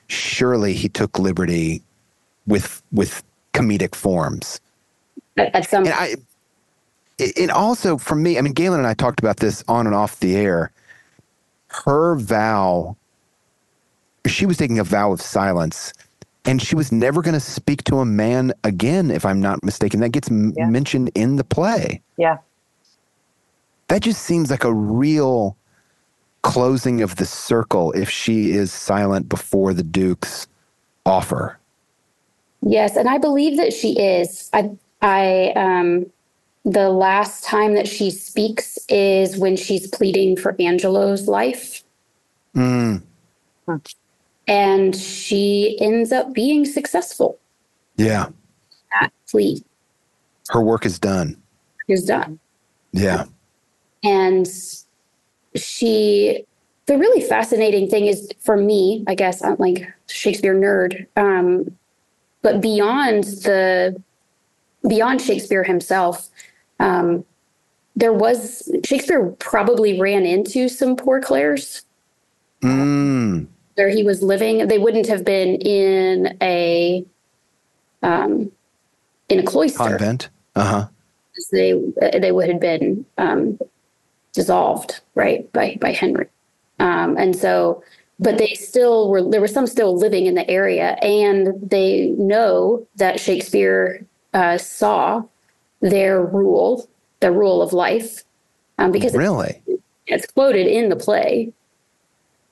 [0.08, 1.82] surely he took liberty
[2.46, 3.24] with with
[3.54, 4.60] comedic forms.
[5.38, 5.84] at, some.
[5.84, 6.06] And I
[7.18, 9.96] it, it also for me, I mean, Gaelyn and I talked about this on and
[9.96, 10.72] off the air.
[11.68, 12.96] Her vow,
[14.26, 15.92] she was taking a vow of silence,
[16.46, 20.00] and she was never going to speak to a man again, if I'm not mistaken.
[20.00, 20.70] That gets m- Yeah.
[20.70, 22.02] mentioned in the play.
[22.18, 22.38] Yeah.
[23.94, 25.56] That just seems like a real
[26.42, 30.48] closing of the circle if she is silent before the Duke's
[31.06, 31.60] offer.
[32.60, 34.50] Yes, and I believe that she is.
[34.52, 36.06] I I um
[36.64, 41.84] the last time that she speaks is when she's pleading for Angelo's life
[42.56, 43.00] Mm,
[44.48, 47.38] and she ends up being successful.
[47.96, 48.30] yeah,
[48.90, 49.62] That plea
[50.48, 51.40] her work is done.
[51.86, 52.40] is done.
[52.92, 53.26] Yeah.
[54.04, 54.46] And
[55.56, 56.44] she
[56.86, 61.06] the really fascinating thing is for me, I guess I'm like Shakespeare nerd.
[61.16, 61.76] Um,
[62.42, 64.00] but beyond the
[64.86, 66.28] beyond Shakespeare himself,
[66.80, 67.24] um,
[67.96, 71.82] there was Shakespeare probably ran into some poor Clares
[72.64, 74.66] Mm, where he was living.
[74.68, 77.04] They wouldn't have been in a
[78.02, 78.50] um,
[79.28, 79.76] in a cloister.
[79.76, 80.30] convent.
[80.56, 80.88] Uh huh.
[81.52, 81.74] They
[82.18, 83.58] they would have been um,
[84.34, 86.26] dissolved, right, by by Henry.
[86.78, 87.82] Um, and so,
[88.18, 89.22] but they still were.
[89.22, 95.22] There were some still living in the area, and they know that Shakespeare uh, saw
[95.80, 96.88] their rule,
[97.20, 98.24] the rule of life,
[98.78, 99.62] um, because Really?
[100.06, 101.52] it's quoted in the play.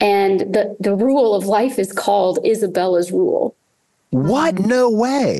[0.01, 3.55] And the, the rule of life is called Isabella's rule.
[4.11, 4.59] What?
[4.59, 5.39] No way.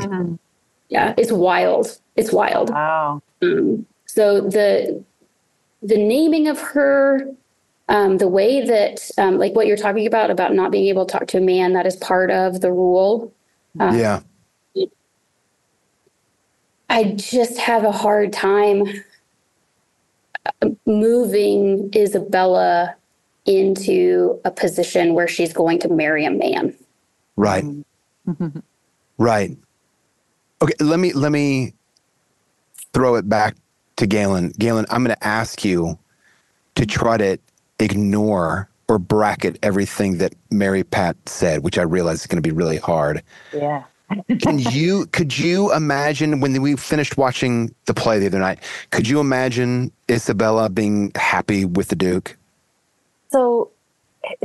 [0.89, 1.99] Yeah, it's wild.
[2.17, 2.71] It's wild.
[2.71, 3.23] Wow.
[3.43, 5.03] Um, so the
[5.83, 7.29] the naming of her,
[7.89, 11.13] um, the way that, um, like what you're talking about, about not being able to
[11.13, 13.33] talk to a man, that is part of the rule.
[13.81, 14.21] Um, yeah.
[16.89, 18.85] I just have a hard time
[20.61, 22.95] uh, moving Isabella
[23.47, 26.77] into a position where she's going to marry a man.
[27.37, 27.65] Right.
[29.19, 29.57] right.
[30.61, 31.75] Okay, let me let me
[32.93, 33.57] throw it back
[34.03, 34.53] to Gaelyn.
[34.57, 35.97] Gaelyn, I'm going to ask you
[36.75, 37.39] to try to
[37.79, 42.55] ignore or bracket everything that Mary Pat said, which I realize is going to be
[42.55, 43.23] really hard.
[43.53, 43.85] Yeah.
[44.41, 48.59] Can you could you imagine when we finished watching the play the other night,
[48.91, 52.37] could you imagine Isabella being happy with the Duke?
[53.31, 53.71] So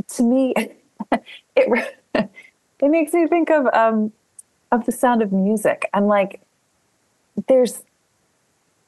[0.06, 0.54] to me,
[1.56, 2.30] it it
[2.80, 4.12] makes me think of um
[4.70, 5.90] of the sound of music.
[5.92, 6.40] I'm like,
[7.48, 7.82] there's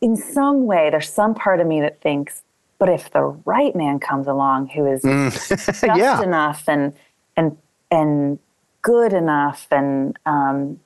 [0.01, 2.43] in some way, there's some part of me that thinks,
[2.79, 5.03] but if the right man comes along who is
[5.49, 6.23] just yeah.
[6.23, 6.95] enough and
[7.37, 7.57] and
[7.91, 8.39] and
[8.83, 10.81] good enough and um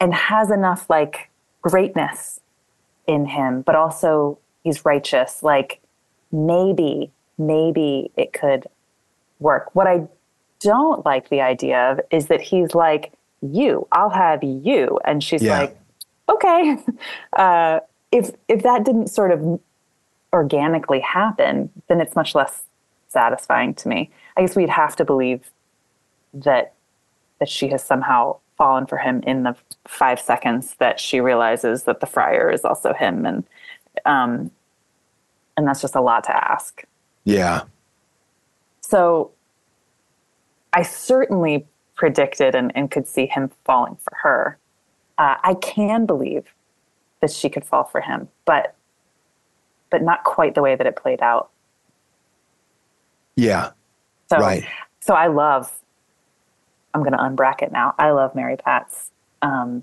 [0.00, 1.28] and has enough like
[1.62, 2.40] greatness
[3.06, 5.80] in him, but also he's righteous, like
[6.32, 8.66] maybe, maybe it could
[9.40, 9.74] work.
[9.74, 10.06] What I
[10.60, 14.98] don't like the idea of is that he's like, you, I'll have you.
[15.04, 15.58] And she's Yeah.
[15.60, 15.76] like,
[16.28, 16.78] okay.
[17.34, 19.60] Uh, if if that didn't sort of
[20.32, 22.64] organically happen, then it's much less
[23.08, 24.10] satisfying to me.
[24.36, 25.50] I guess we'd have to believe
[26.32, 26.72] that
[27.38, 29.54] that she has somehow fallen for him in the
[29.86, 33.44] five seconds that she realizes that the friar is also him and
[34.04, 34.50] um
[35.56, 36.84] and that's just a lot to ask.
[37.24, 37.62] Yeah.
[38.80, 39.32] So
[40.72, 44.58] I certainly predicted and, and could see him falling for her.
[45.18, 46.44] Uh, I can believe
[47.20, 48.74] that she could fall for him, but
[49.90, 51.50] but not quite the way that it played out.
[53.36, 53.70] Yeah.
[54.30, 54.64] So Right.
[55.00, 55.72] so I love
[56.94, 57.94] I'm gonna unbracket now.
[57.98, 59.10] I love Mary Pat's
[59.42, 59.82] um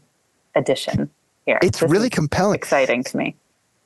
[0.56, 1.10] addition
[1.46, 1.60] here.
[1.62, 2.56] It's This really compelling.
[2.56, 3.36] exciting to me.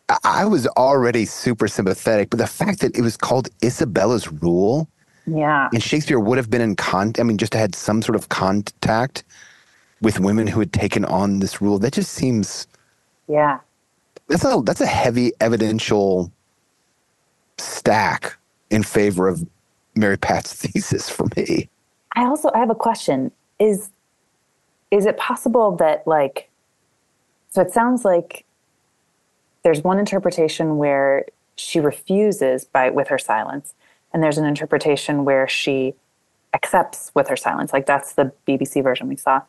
[0.10, 4.88] I- I was already super sympathetic, but the fact that it was called Isabella's Rule
[5.26, 5.70] Yeah.
[5.74, 9.24] and Shakespeare would have been in contact, I mean, just had some sort of contact
[10.02, 12.68] with women who had taken on this rule, that just seems
[13.28, 13.60] Yeah.
[14.28, 16.32] that's a that's a heavy evidential
[17.58, 18.38] stack
[18.70, 19.46] in favor of
[19.96, 21.70] Mary Pat's thesis for me.
[22.16, 23.32] I also I have a question.
[23.60, 23.90] Is
[24.92, 26.50] is it possible that like
[27.50, 28.46] so it sounds like
[29.64, 31.26] there's one interpretation where
[31.58, 33.74] she refuses by with her silence
[34.14, 35.94] and there's an interpretation where she
[36.54, 39.42] accepts with her silence like that's the BBC version we saw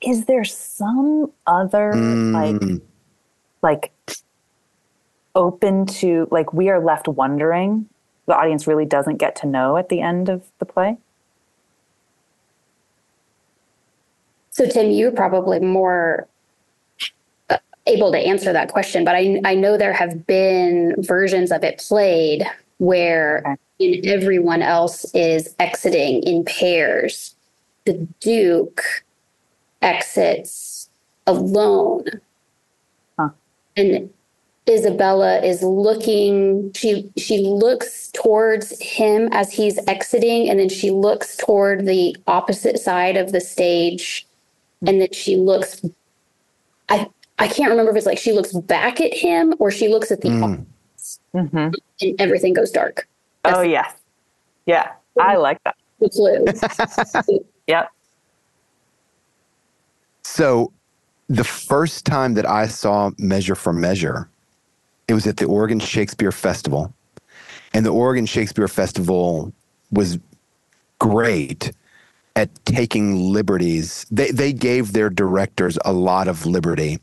[0.00, 2.32] is there some other Mm.
[2.32, 2.82] like
[3.62, 3.92] like
[5.34, 7.88] open to like we are left wondering
[8.26, 10.96] the audience really doesn't get to know at the end of the play
[14.56, 16.26] So, Tim, you're probably more
[17.50, 21.62] uh, able to answer that question, but I, I know there have been versions of
[21.62, 22.42] it played
[22.78, 27.34] where in everyone else is exiting in pairs.
[27.84, 28.82] The Duke
[29.86, 30.90] exits
[31.26, 32.04] alone.
[33.78, 34.10] And
[34.68, 41.36] Isabella is looking, she she looks towards him as he's exiting, and then she looks
[41.36, 44.26] toward the opposite side of the stage
[44.80, 44.88] hmm.
[44.88, 45.82] and then she looks
[46.88, 47.06] i
[47.38, 50.22] i can't remember if it's like she looks back at him or she looks at
[50.22, 51.76] the audience and
[52.18, 53.06] everything goes dark.
[53.44, 53.92] Oh yes.
[54.64, 54.92] Yeah.
[55.20, 55.76] I like that.
[56.00, 57.38] The clue.
[57.68, 57.90] Yep
[60.36, 60.70] So
[61.28, 64.28] the first time that I saw Measure for Measure,
[65.08, 66.92] it was at the Oregon Shakespeare Festival.
[67.72, 69.50] And the Oregon Shakespeare Festival
[69.90, 70.18] was
[70.98, 71.72] great
[72.36, 74.04] at taking liberties.
[74.10, 77.00] They they gave their directors a lot of liberty.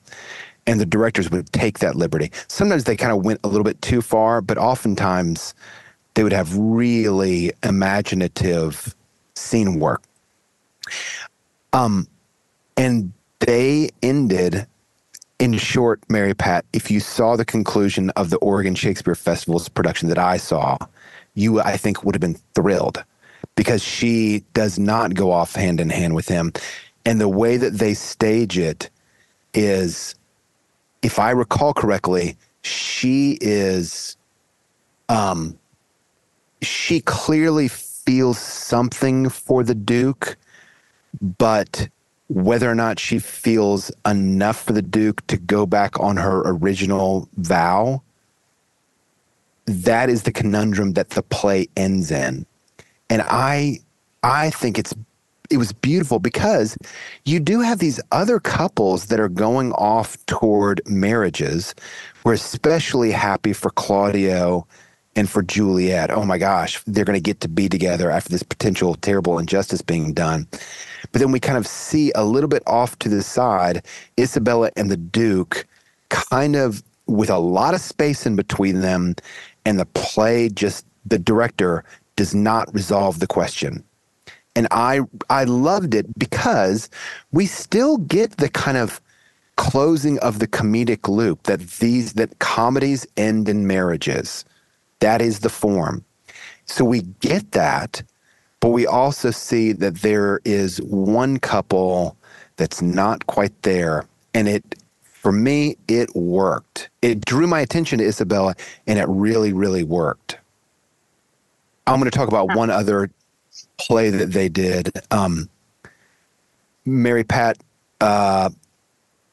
[0.68, 2.32] And the directors would take that liberty.
[2.48, 5.56] Sometimes they kind of went a little bit too far, but oftentimes
[6.14, 8.94] they would have really imaginative
[9.34, 10.04] scene work.
[11.74, 12.08] Um,
[12.78, 13.12] and
[13.46, 14.68] they ended
[15.40, 20.10] in short mary pat if you saw the conclusion of the oregon shakespeare festival's production
[20.10, 20.78] that i saw
[21.36, 23.04] you i think would have been thrilled
[23.56, 26.54] because she does not go off hand in hand with him.
[27.06, 28.90] And the way that they stage it
[29.54, 30.16] is
[31.04, 34.18] if i recall correctly she is
[35.10, 35.60] um
[36.62, 40.38] she clearly feels something for the duke
[41.38, 41.90] but
[42.34, 47.30] whether or not she feels enough for the Duke to go back on her original
[47.38, 48.02] vow,
[49.68, 52.46] that is the conundrum that the play ends in.
[53.10, 53.80] And I
[54.24, 54.96] I think it's
[55.52, 56.76] it was beautiful because
[57.26, 61.76] you do have these other couples that are going off toward marriages.
[62.24, 64.66] We're especially happy for Claudio
[65.16, 66.12] and for Juliet.
[66.12, 69.82] Oh my gosh, they're going to get to be together after this potential terrible injustice
[69.82, 70.48] being done.
[71.12, 73.86] But then we kind of see a little bit off to the side
[74.20, 75.68] Isabella and the Duke
[76.10, 79.16] kind of with a lot of space in between them
[79.66, 81.84] and the play just the director
[82.16, 83.84] does not resolve the question
[84.56, 85.00] and i
[85.30, 86.90] i loved it because
[87.32, 89.02] we still get the kind of
[89.58, 94.46] closing of the comedic loop that these that comedies end in marriages
[95.04, 96.04] that is the form.
[96.66, 98.04] So we get that
[98.64, 102.16] but we also see that there is one couple
[102.56, 104.06] that's not quite there.
[104.34, 104.64] And it
[105.04, 106.90] for me it worked.
[107.02, 108.56] It drew my attention to isabella
[108.88, 110.38] and it really really worked.
[111.88, 113.10] I'm going to talk about one other
[113.78, 114.90] play that they did.
[115.12, 115.50] Um,
[116.86, 117.58] mary pat
[118.00, 118.50] uh,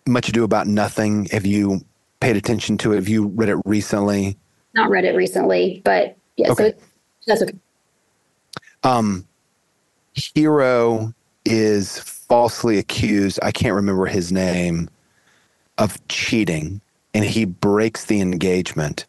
[0.08, 1.26] much ado about nothing.
[1.26, 1.84] Have you
[2.18, 2.96] paid attention to it?
[2.96, 4.36] Have you read it recently
[4.74, 6.68] not read it recently but yeah Okay.
[6.68, 6.82] it,
[7.26, 7.54] that's okay
[8.82, 9.26] um,
[10.14, 11.14] Hero
[11.44, 14.88] is falsely accused, I can't remember his name,
[15.78, 16.80] of cheating,
[17.14, 19.06] and he breaks the engagement.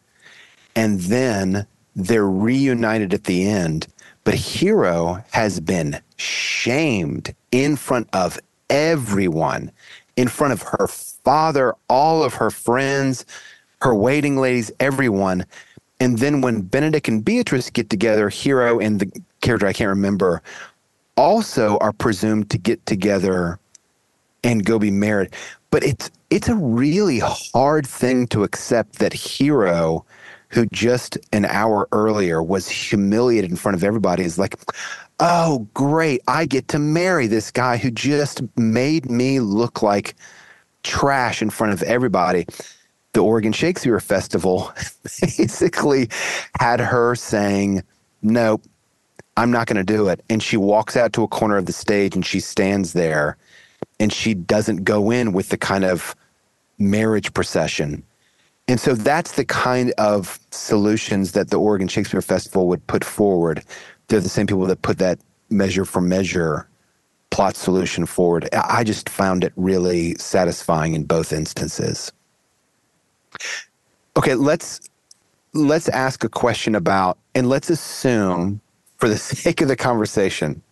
[0.74, 3.86] And then they're reunited at the end,
[4.24, 8.38] but Hero has been shamed in front of
[8.70, 9.70] everyone,
[10.16, 13.26] in front of her father, all of her friends,
[13.82, 15.44] her waiting ladies, everyone.
[15.98, 20.40] And then when Benedick and Beatrice get together, Hero and the character I can't remember
[21.16, 23.58] also are presumed to get together
[24.44, 25.30] and go be married.
[25.70, 30.04] But it's it's a really hard thing to accept that Hero,
[30.48, 34.56] who just an hour earlier was humiliated in front of everybody, is like,
[35.18, 40.14] oh great, I get to marry this guy who just made me look like
[40.84, 42.46] trash in front of everybody.
[43.12, 44.72] The Oregon Shakespeare Festival
[45.20, 46.08] basically
[46.58, 47.82] had her saying,
[48.22, 48.62] Nope,
[49.36, 50.22] I'm not going to do it.
[50.28, 53.36] And she walks out to a corner of the stage and she stands there
[53.98, 56.14] and she doesn't go in with the kind of
[56.78, 58.02] marriage procession.
[58.68, 63.64] And so that's the kind of solutions that the Oregon Shakespeare Festival would put forward.
[64.08, 65.18] They're the same people that put that
[65.50, 66.68] measure for measure
[67.30, 68.48] plot solution forward.
[68.52, 72.12] I just found it really satisfying in both instances.
[74.16, 74.80] Okay, let's
[75.54, 78.60] let's ask a question about and let's assume
[78.98, 80.62] for the sake of the conversation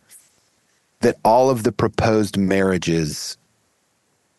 [1.00, 3.38] that all of the proposed marriages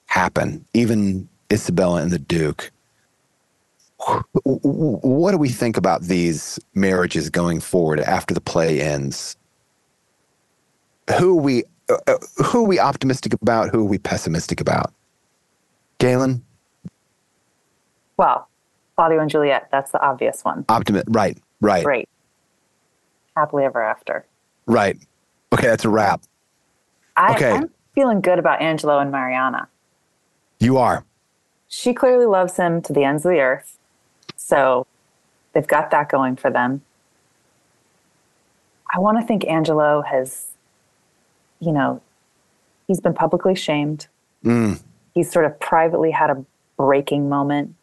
[0.05, 2.71] happen, even Isabella and the Duke.
[4.43, 9.35] What do we think about these marriages going forward after the play ends?
[11.19, 13.69] Who we uh, uh, who are we optimistic about?
[13.69, 14.93] Who are we pessimistic about?
[15.99, 16.41] Gaelyn,
[18.17, 18.47] Well,
[18.95, 20.65] Claudio and Juliet, that's the obvious one.
[20.69, 21.05] optimist.
[21.09, 22.09] Right, right, Great.
[23.35, 24.25] Happily ever after.
[24.65, 24.97] right.
[25.53, 26.21] Okay, that's a wrap.
[27.17, 27.51] I, Okay.
[27.51, 29.67] I'm feeling good about Angelo and Mariana.
[30.59, 31.03] You are.
[31.67, 33.77] She clearly loves him to the ends of the earth.
[34.37, 34.87] So
[35.53, 36.83] they've got that going for them.
[38.93, 40.47] I want to think Angelo has,
[41.59, 42.01] you know,
[42.87, 44.07] he's been publicly shamed.
[44.45, 44.81] Mm,
[45.13, 46.45] He's sort of privately had a
[46.77, 47.75] breaking moment.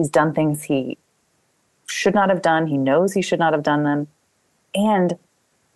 [0.00, 0.96] He's done things he
[1.86, 2.66] should not have done.
[2.68, 4.08] He knows he should not have done them.
[4.74, 5.18] And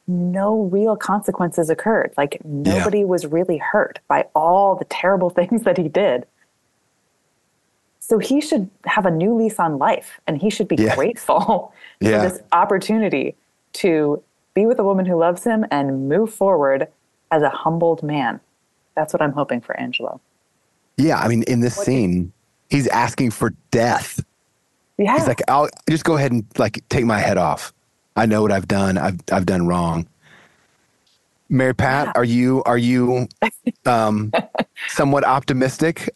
[0.06, 2.14] no real consequences occurred.
[2.16, 6.24] Like nobody was really hurt by all the terrible things that he did.
[8.00, 10.94] So he should have a new lease on life and he should be Yeah.
[10.94, 12.22] grateful Yeah.
[12.22, 13.34] for this opportunity
[13.74, 14.22] to
[14.54, 16.88] be with a woman who loves him and move forward
[17.30, 18.40] as a humbled man.
[18.94, 20.18] That's what I'm hoping for Angelo.
[20.96, 22.32] yeah, I mean, in this scene,
[22.74, 24.24] he's asking for death.
[24.98, 25.16] Yeah.
[25.16, 27.72] He's like, I'll just go ahead and like take my head off.
[28.16, 28.98] I know what I've done.
[28.98, 30.06] I've I've done wrong.
[31.48, 33.28] Mary Pat, are you are you
[33.86, 34.32] um,
[34.88, 36.10] somewhat optimistic?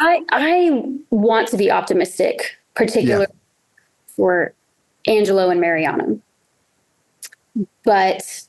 [0.00, 3.26] I I want to be optimistic, particularly
[4.08, 4.52] for
[5.06, 6.18] Angelo and Mariana.
[7.84, 8.42] But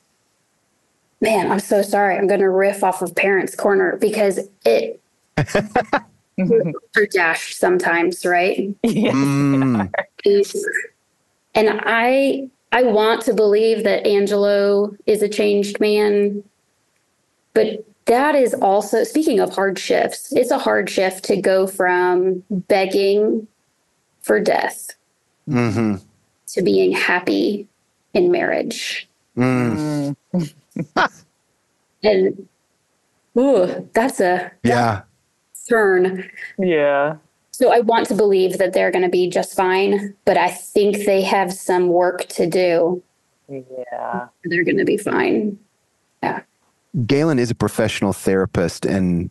[1.20, 2.16] man, I'm so sorry.
[2.16, 5.00] I'm going to riff off of Parents Corner because it
[6.38, 8.74] are dashed sometimes, right?
[8.82, 9.92] Yes, Mm,
[11.54, 16.44] And I I want to believe that Angelo is a changed man,
[17.54, 20.32] but that is also speaking of hard shifts.
[20.32, 23.48] It's a hard shift to go from begging
[24.20, 24.90] for death
[25.48, 26.00] mhm,
[26.48, 27.68] to being happy
[28.14, 29.08] in marriage.
[29.36, 30.16] mm,
[32.02, 32.48] And
[33.38, 35.02] ooh, that's a yeah,
[35.68, 36.30] turn.
[36.58, 37.16] Yeah.
[37.50, 41.06] So I want to believe that they're going to be just fine, but I think
[41.06, 43.02] they have some work to do.
[43.48, 44.26] Yeah.
[44.44, 45.58] They're going to be fine.
[46.22, 46.42] Yeah.
[46.96, 49.30] Gaelyn is a professional therapist, and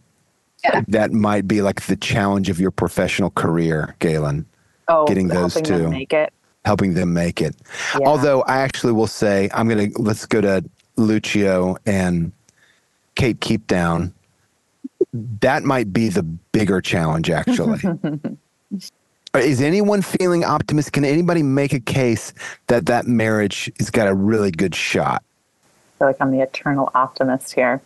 [0.63, 0.81] Yeah.
[0.87, 4.45] that might be like the challenge of your professional career, Gaelyn,
[4.87, 5.89] Oh, Getting those helping them two.
[5.91, 6.33] make it.
[6.63, 7.55] helping them make it.
[7.99, 8.07] Yeah.
[8.07, 10.63] Although I actually will say, I'm gonna let's go to
[10.95, 12.31] Lucio and
[13.15, 14.11] Kate Keepdown.
[15.41, 17.79] That might be the bigger challenge, actually.
[19.35, 20.93] Is anyone feeling optimistic?
[20.93, 22.33] Can anybody make a case
[22.67, 25.23] that that marriage has got a really good shot?
[25.23, 27.81] I feel like I'm the eternal optimist here.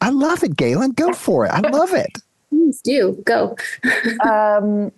[0.00, 0.94] I love it, Gaelyn.
[0.94, 1.50] Go for it.
[1.50, 2.18] I love it.
[2.50, 3.56] Please do go.
[4.24, 4.92] Um,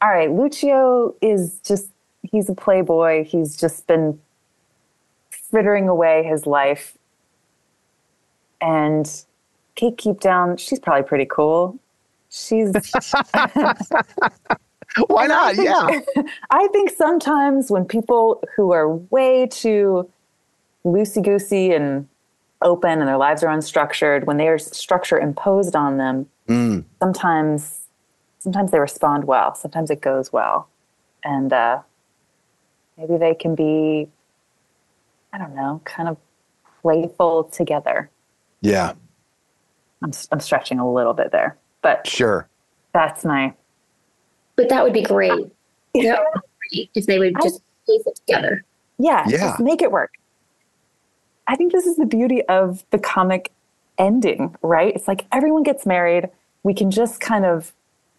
[0.00, 1.88] all right, Lucio is just,
[2.22, 3.24] he's a playboy.
[3.24, 4.20] He's just been
[5.50, 6.96] frittering away his life.
[8.60, 9.24] And
[9.78, 11.78] Kate Keepdown, she's probably pretty cool.
[12.30, 12.72] She's,
[15.06, 15.54] Why not?
[15.62, 16.00] Yeah.
[16.50, 20.10] I think sometimes when people who are way too
[20.84, 22.08] loosey goosey and
[22.60, 26.84] open and their lives are unstructured, when there's structure imposed on them, Mm.
[26.98, 27.82] sometimes
[28.40, 29.54] sometimes they respond well.
[29.54, 30.66] Sometimes it goes well,
[31.22, 31.80] and uh,
[32.96, 34.08] maybe they can be,
[35.32, 36.16] I don't know, kind of
[36.80, 38.08] playful together.
[38.62, 38.94] Yeah.
[40.02, 42.48] I'm I'm stretching a little bit there, but Sure.
[42.92, 43.52] that's my
[44.56, 45.30] But that would be great.
[45.94, 46.42] That would
[46.72, 48.64] be great if they would just piece it together.
[48.98, 49.38] yeah, Yeah.
[49.38, 50.12] just make it work.
[51.46, 53.50] I think this is the beauty of the comic
[53.96, 54.94] ending, right?
[54.94, 56.28] It's like everyone gets married.
[56.62, 57.72] We can just kind of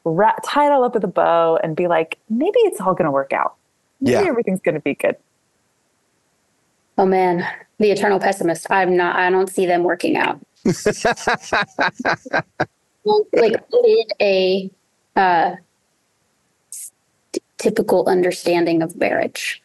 [0.03, 3.05] wrap, tie it all up with a bow and be like, maybe it's all going
[3.05, 3.55] to work out.
[4.01, 4.30] Maybe Yeah.
[4.30, 5.15] everything's going to be good.
[6.97, 8.67] Oh man, the eternal pessimist.
[8.69, 9.15] I'm not.
[9.15, 10.39] I don't see them working out.
[13.03, 13.53] Well, like
[13.86, 14.72] in a
[15.15, 15.55] uh,
[17.32, 19.61] t- typical understanding of marriage,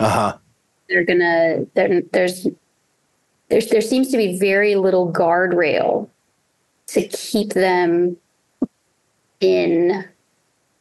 [0.00, 0.38] Uh huh.
[0.88, 1.66] they're gonna.
[1.74, 2.46] There, there's
[3.48, 6.08] there's there seems to be very little guardrail
[6.88, 8.16] to keep them
[9.40, 10.04] in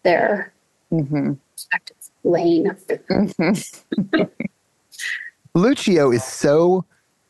[0.04, 0.54] their
[0.92, 1.34] Mm-hmm.
[1.54, 2.76] respective lane.
[5.56, 6.86] Lucio is so.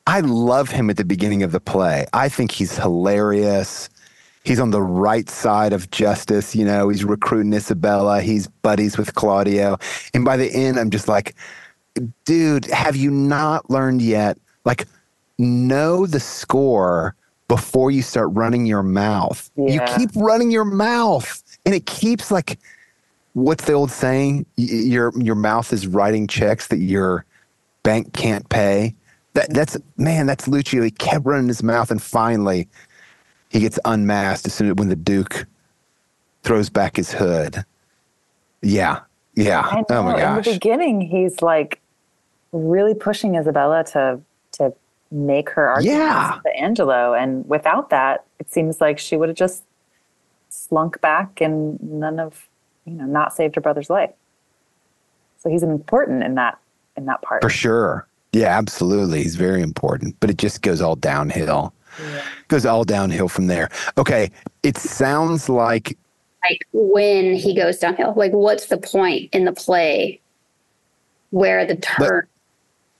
[0.07, 2.05] I love him at the beginning of the play.
[2.13, 3.89] I think he's hilarious.
[4.43, 6.55] He's on the right side of justice.
[6.55, 8.21] You know, he's recruiting Isabella.
[8.21, 9.77] He's buddies with Claudio.
[10.13, 11.35] And by the end, I'm just like,
[12.25, 14.37] dude, have you not learned yet?
[14.65, 14.87] Like,
[15.37, 17.15] know the score
[17.47, 19.49] before you start running your mouth.
[19.55, 22.57] You keep running your mouth, and it keeps like,
[23.33, 24.45] what's the old saying?
[24.57, 27.25] Y- Your your mouth is writing checks that your
[27.83, 28.95] bank can't pay.
[29.33, 30.81] That that's man, that's Lucio.
[30.83, 32.67] He kept running his mouth, and finally,
[33.49, 35.45] he gets unmasked as soon as when the Duke
[36.43, 37.63] throws back his hood.
[38.61, 38.99] Yeah,
[39.35, 39.83] yeah.
[39.89, 40.45] Oh my gosh!
[40.47, 41.79] In the beginning, he's like
[42.51, 44.19] really pushing Isabella to
[44.53, 44.73] to
[45.11, 46.39] make her arguments Yeah.
[46.45, 49.63] to Angelo, and without that, it seems like she would have just
[50.49, 52.49] slunk back and none of
[52.85, 54.11] you know not saved her brother's life.
[55.37, 56.59] So he's important in that
[56.97, 57.41] in that part.
[57.41, 58.07] For sure.
[58.33, 59.23] Yeah, absolutely.
[59.23, 61.73] He's very important, but it just goes all downhill.
[62.47, 63.69] Goes all downhill from there.
[63.97, 64.31] Okay,
[64.63, 65.97] it sounds like
[66.49, 70.21] Like when he goes downhill, like what's the point in the play
[71.31, 72.27] where the turn?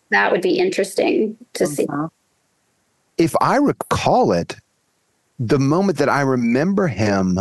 [0.09, 1.85] that would be interesting to see.
[1.87, 2.09] Uh-huh.
[3.17, 4.57] if I recall it,
[5.39, 7.39] the moment that I remember him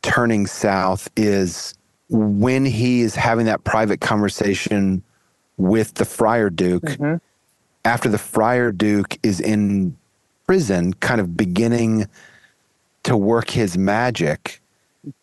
[0.00, 1.74] turning south is
[2.08, 5.02] when he is having that private conversation
[5.56, 7.16] with the Friar Duke Mm-hmm.
[7.84, 9.96] after the Friar Duke is in
[10.46, 12.06] prison, kind of beginning
[13.04, 14.60] to work his magic.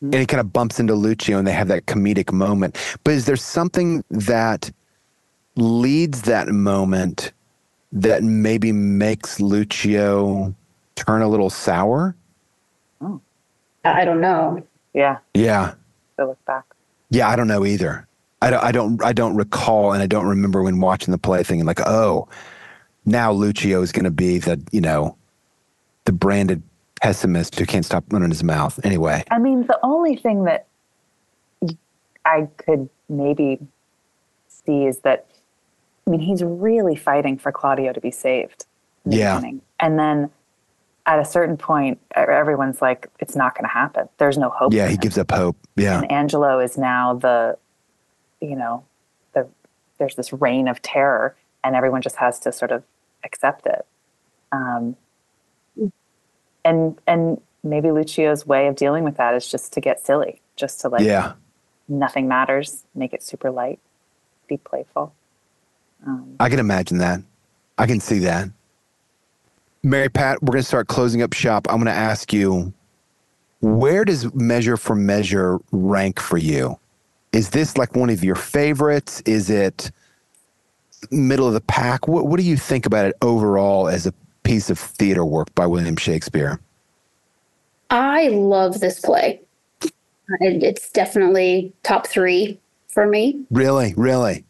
[0.02, 2.78] And he kind of bumps into Lucio and they have that comedic moment.
[3.04, 4.72] But is there something that
[5.58, 7.34] leads that moment
[7.92, 10.56] that maybe makes Lucio
[10.96, 12.16] turn a little sour?
[13.02, 13.20] Oh.
[13.84, 14.64] I don't know.
[14.94, 15.74] Yeah, Yeah.
[16.18, 16.64] to look back.
[17.10, 18.08] Yeah, I don't know either.
[18.44, 21.44] I don't, I don't, I don't recall, and I don't remember when watching the play
[21.44, 22.28] thinking like, oh,
[23.06, 25.18] now Lucio is going to be the, you know,
[26.06, 26.62] the branded
[27.02, 28.80] pessimist who can't stop running his mouth.
[28.84, 30.68] Anyway, I mean, the only thing that
[32.26, 33.60] I could maybe
[34.48, 35.26] see is that,
[36.08, 38.66] I mean, he's really fighting for Claudio to be saved.
[39.06, 39.36] the Yeah.
[39.36, 39.62] beginning.
[39.80, 40.30] And then
[41.06, 44.08] at a certain point, everyone's like, it's not going to happen.
[44.18, 44.74] There's no hope.
[44.74, 45.00] yeah, he him.
[45.02, 45.58] gives up hope.
[45.76, 47.58] Yeah, And Angelo is now the,
[48.44, 48.84] you know,
[49.34, 49.48] the,
[49.98, 52.84] there's this reign of terror, and everyone just has to sort of
[53.24, 53.86] accept it.
[54.52, 54.96] Um,
[56.66, 60.82] and and maybe Lucio's way of dealing with that is just to get silly, just
[60.82, 61.34] to like yeah.
[61.88, 63.80] nothing matters, make it super light,
[64.48, 65.14] be playful.
[66.06, 67.22] Um, I can imagine that.
[67.78, 68.50] I can see that.
[69.82, 71.68] Mary Pat, we're going to start closing up shop.
[71.70, 72.74] I'm going to ask you,
[73.62, 76.78] where does Measure for Measure rank for you?
[77.34, 79.22] Is this like one of your favorites?
[79.26, 79.92] Is it
[81.12, 82.08] middle of the pack?
[82.08, 84.14] What, what do you think about it overall as a
[84.44, 86.60] piece of theater work by William Shakespeare?
[87.90, 89.42] I love this play.
[90.40, 93.44] It's definitely top three for me.
[93.52, 94.46] Really, really?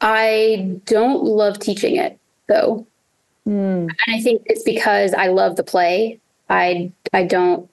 [0.00, 2.18] I don't love teaching it
[2.48, 2.86] though.
[3.46, 6.20] And I think it's because I love the play.
[6.50, 7.68] I I don't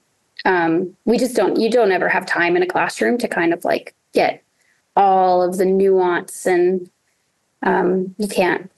[0.45, 3.63] um we just don't you don't ever have time in a classroom to kind of
[3.65, 4.43] like get
[4.95, 6.89] all of the nuance and
[7.63, 8.69] um you can't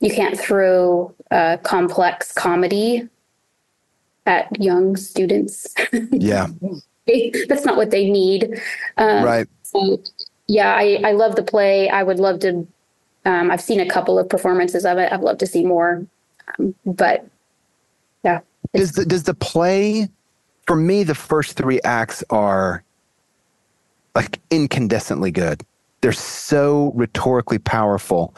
[0.00, 3.08] you can't throw a complex comedy
[4.26, 5.74] at young students.
[6.12, 6.48] Yeah,
[7.48, 8.60] That's not what they need.
[8.96, 9.48] Um, right.
[9.62, 10.00] so,
[10.46, 11.88] yeah, I, I love the play.
[11.88, 12.66] I would love to.
[13.24, 15.12] Um, I've seen a couple of performances of it.
[15.12, 16.06] I'd love to see more.
[16.58, 17.26] Um, but
[18.24, 18.40] yeah,
[18.74, 20.08] Does the, does the play,
[20.66, 22.82] for me, the first three acts are
[24.14, 25.64] like incandescently good.
[26.00, 28.34] They're so rhetorically powerful.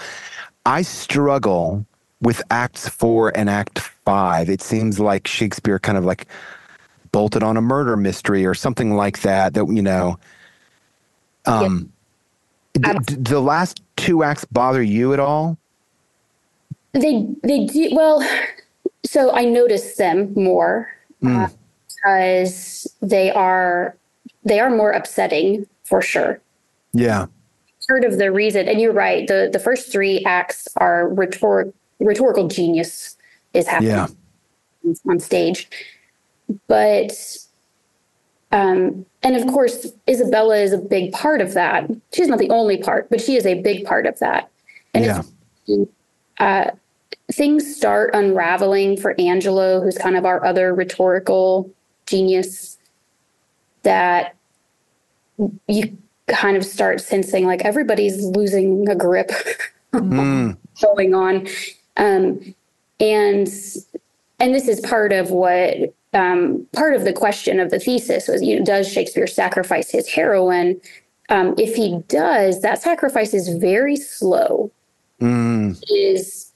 [0.66, 1.86] I struggle
[2.20, 4.48] with acts four and act five.
[4.48, 6.26] It seems like Shakespeare kind of like
[7.12, 10.18] bolted on a murder mystery or something like that, that, you know,
[11.46, 11.92] um,
[12.74, 15.58] d- d- the last two acts bother you at all?
[16.94, 18.26] they they do well.
[19.04, 20.90] So I notice them more
[21.26, 21.48] uh,
[21.88, 23.96] because they are
[24.44, 26.40] they are more upsetting for sure.
[26.92, 27.26] Yeah.
[27.86, 32.48] part of the reason, and you're right, the, the first three acts are rhetoric, rhetorical
[32.48, 33.16] genius
[33.52, 34.06] is happening Yeah.
[35.06, 35.68] on stage.
[36.66, 37.12] But,
[38.52, 41.90] um, and of course, Isabella is a big part of that.
[42.14, 44.48] She's not the only part, but she is a big part of that.
[44.94, 45.84] And Yeah.
[46.38, 46.70] uh,
[47.32, 51.70] things start unraveling for Angelo, who's kind of our other rhetorical
[52.06, 52.78] genius,
[53.82, 54.33] that
[55.68, 55.96] you
[56.28, 59.30] kind of start sensing like everybody's losing a grip
[59.94, 60.56] Mm.
[60.82, 61.46] going on.
[61.96, 62.54] Um,
[63.00, 63.48] and
[64.40, 68.42] and this is part of what um, part of the question of the thesis was,
[68.42, 70.80] you know, does Shakespeare sacrifice his heroine?
[71.28, 74.70] Um, if he does, that sacrifice is very slow.
[75.20, 75.82] Mm.
[75.90, 76.52] Is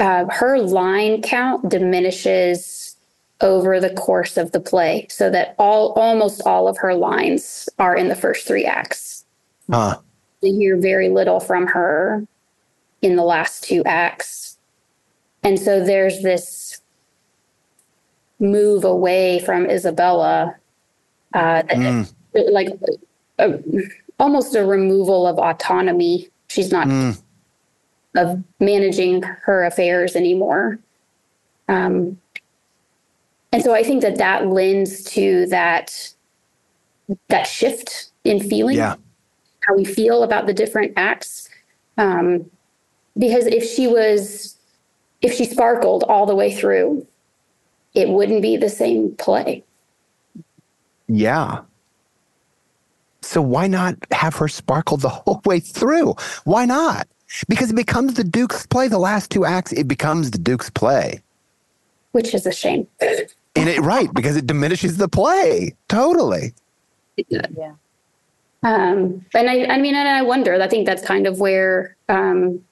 [0.00, 2.87] uh, her line count diminishes
[3.40, 7.96] over the course of the play, so that all almost all of her lines are
[7.96, 9.24] in the first three acts.
[9.70, 9.98] Huh.
[10.40, 12.26] You hear very little from her
[13.02, 14.56] in the last two acts.
[15.44, 16.80] And so there's this
[18.40, 20.54] move away from Isabella,
[21.34, 22.12] uh, Mm.
[22.50, 22.68] like
[23.38, 23.58] a,
[24.18, 26.28] almost a removal of autonomy.
[26.48, 27.20] She's not Mm.
[28.16, 30.78] of managing her affairs anymore.
[31.68, 32.18] Um,
[33.52, 36.12] and so I think that that lends to that
[37.28, 38.96] that shift in feeling, Yeah.
[39.66, 41.48] how we feel about the different acts.
[41.96, 42.50] Um,
[43.16, 44.56] because if she was,
[45.22, 47.06] if she sparkled all the way through,
[47.94, 49.64] it wouldn't be the same play.
[51.08, 51.62] Yeah.
[53.22, 56.14] So why not have her sparkle the whole way through?
[56.44, 57.08] Why not?
[57.48, 58.88] Because it becomes the Duke's play.
[58.88, 61.22] The last two acts, it becomes the Duke's play.
[62.12, 62.86] Which is a shame.
[63.00, 65.74] And it right, because it diminishes the play.
[65.88, 66.52] Totally.
[67.28, 67.72] Yeah.
[68.62, 72.64] Um, and I, I mean, and I wonder, I think that's kind of where um,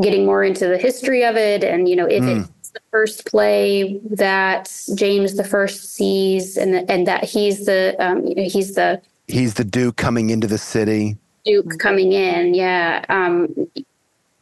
[0.00, 2.48] getting more into the history of it and, you know, if Mm.
[2.58, 8.24] it's the first play that James the First sees and, and that he's the, um,
[8.26, 11.16] you know, he's the He's the Duke coming into the city.
[11.44, 12.54] Duke coming in.
[12.54, 13.04] Yeah.
[13.08, 13.54] Um,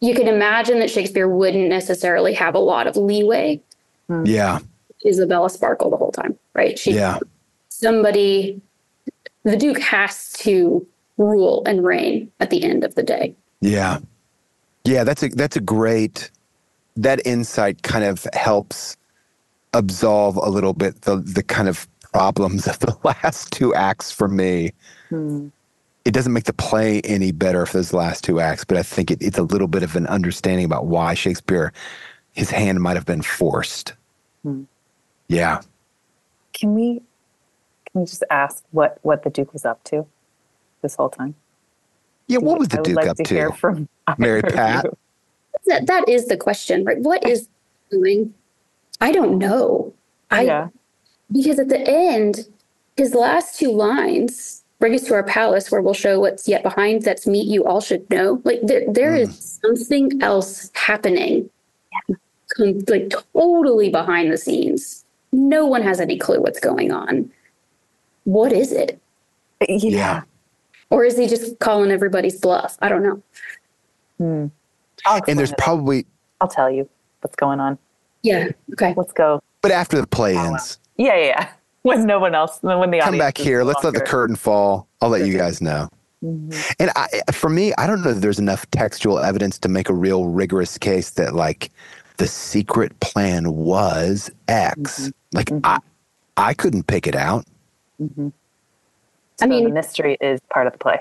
[0.00, 3.60] you can imagine that Shakespeare wouldn't necessarily have a lot of leeway.
[4.10, 4.26] Mm.
[4.26, 4.58] Yeah.
[5.06, 6.78] Isabella Sparkle the whole time, right?
[6.78, 7.18] She, Yeah.
[7.68, 8.60] somebody,
[9.44, 10.86] the Duke has to
[11.16, 13.34] rule and reign at the end of the day.
[13.60, 13.98] Yeah.
[14.84, 16.30] Yeah, that's a that's a great
[16.96, 18.96] that insight kind of helps
[19.74, 24.26] absolve a little bit the the kind of problems of the last two acts for
[24.28, 24.72] me.
[25.10, 25.48] Hmm.
[26.06, 29.10] It doesn't make the play any better for those last two acts, but I think
[29.10, 31.72] it, it's a little bit of an understanding about why Shakespeare
[32.32, 33.92] his hand might have been forced.
[34.42, 34.62] Hmm.
[35.28, 35.60] Yeah.
[36.52, 37.02] Can we
[37.90, 40.06] can we just ask what what the Duke was up to
[40.82, 41.34] this whole time?
[42.26, 43.34] Yeah, what was the I would Duke like up to to?
[43.34, 43.88] hear from
[44.18, 44.84] Mary Pat?
[44.84, 44.96] you.
[45.66, 46.98] That, that is the question, right?
[46.98, 47.48] What is
[47.90, 48.32] doing?
[49.00, 49.92] I don't know.
[50.30, 50.68] I Yeah.
[51.32, 52.46] because at the end,
[52.96, 57.02] his last two lines bring us to our palace where we'll show what's yet behind.
[57.02, 58.40] That's meet you all should know.
[58.44, 61.50] Like there, there is something else happening,
[62.56, 65.04] com- like totally behind the scenes.
[65.32, 67.30] No one has any clue what's going on.
[68.24, 69.00] What is it?
[69.68, 70.22] Yeah.
[70.90, 72.76] Or is he just calling everybody's bluff?
[72.80, 73.22] I don't know.
[74.18, 74.46] Hmm.
[75.28, 75.58] And there's it.
[75.58, 76.06] probably
[76.40, 76.88] I'll tell you
[77.20, 77.78] what's going on.
[78.22, 78.48] Yeah.
[78.72, 78.94] Okay.
[78.96, 79.40] Let's go.
[79.62, 81.48] but after the play ends, Yeah, yeah, yeah.
[81.82, 83.04] When no one else, when the audience.
[83.04, 83.64] come audience back here.
[83.64, 84.86] Let's let the curtain fall.
[85.00, 85.88] I'll let you guys know.
[86.22, 86.74] Mhm.
[86.78, 89.94] And I, for me, I don't know that there's enough textual evidence to make a
[89.94, 91.70] real rigorous case that like
[92.20, 95.10] the secret plan was X.
[95.32, 95.78] Like I,
[96.36, 97.46] I couldn't pick it out.
[98.00, 98.30] Mhm.
[99.40, 101.00] I mean- the mystery is part of the play.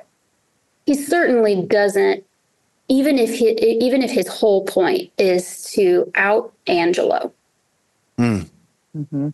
[0.85, 2.23] he certainly doesn't
[2.87, 3.49] even if he,
[3.87, 7.31] even if his whole point is to out angelo
[8.17, 8.49] Mm.
[8.97, 9.29] Mm-hmm.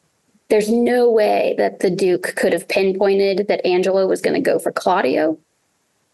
[0.50, 4.58] there's no way that the duke could have pinpointed that angelo was going to go
[4.60, 5.38] for claudio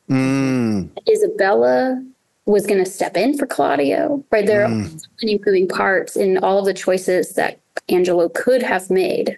[0.09, 0.89] Mm.
[1.09, 2.03] isabella
[2.45, 6.37] was going to step in for claudio right there are so many moving parts in
[6.39, 9.37] all of the choices that angelo could have made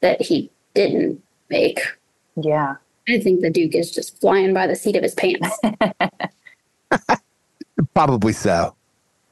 [0.00, 1.80] that he didn't make
[2.36, 2.76] Yeah.
[3.08, 5.58] i think the duke is just flying by the seat of his pants
[7.94, 8.74] Probably so.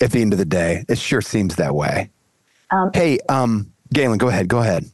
[0.00, 2.10] At the end of the day, it sure seems that way.
[2.70, 4.48] Um, Hey, um, Gaelyn, go ahead.
[4.48, 4.84] Go ahead.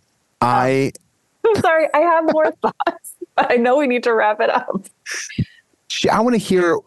[0.40, 0.92] I
[1.46, 1.88] I'm sorry.
[1.94, 4.84] I have more thoughts, but I know we need to wrap it up.
[6.10, 6.78] I want to hear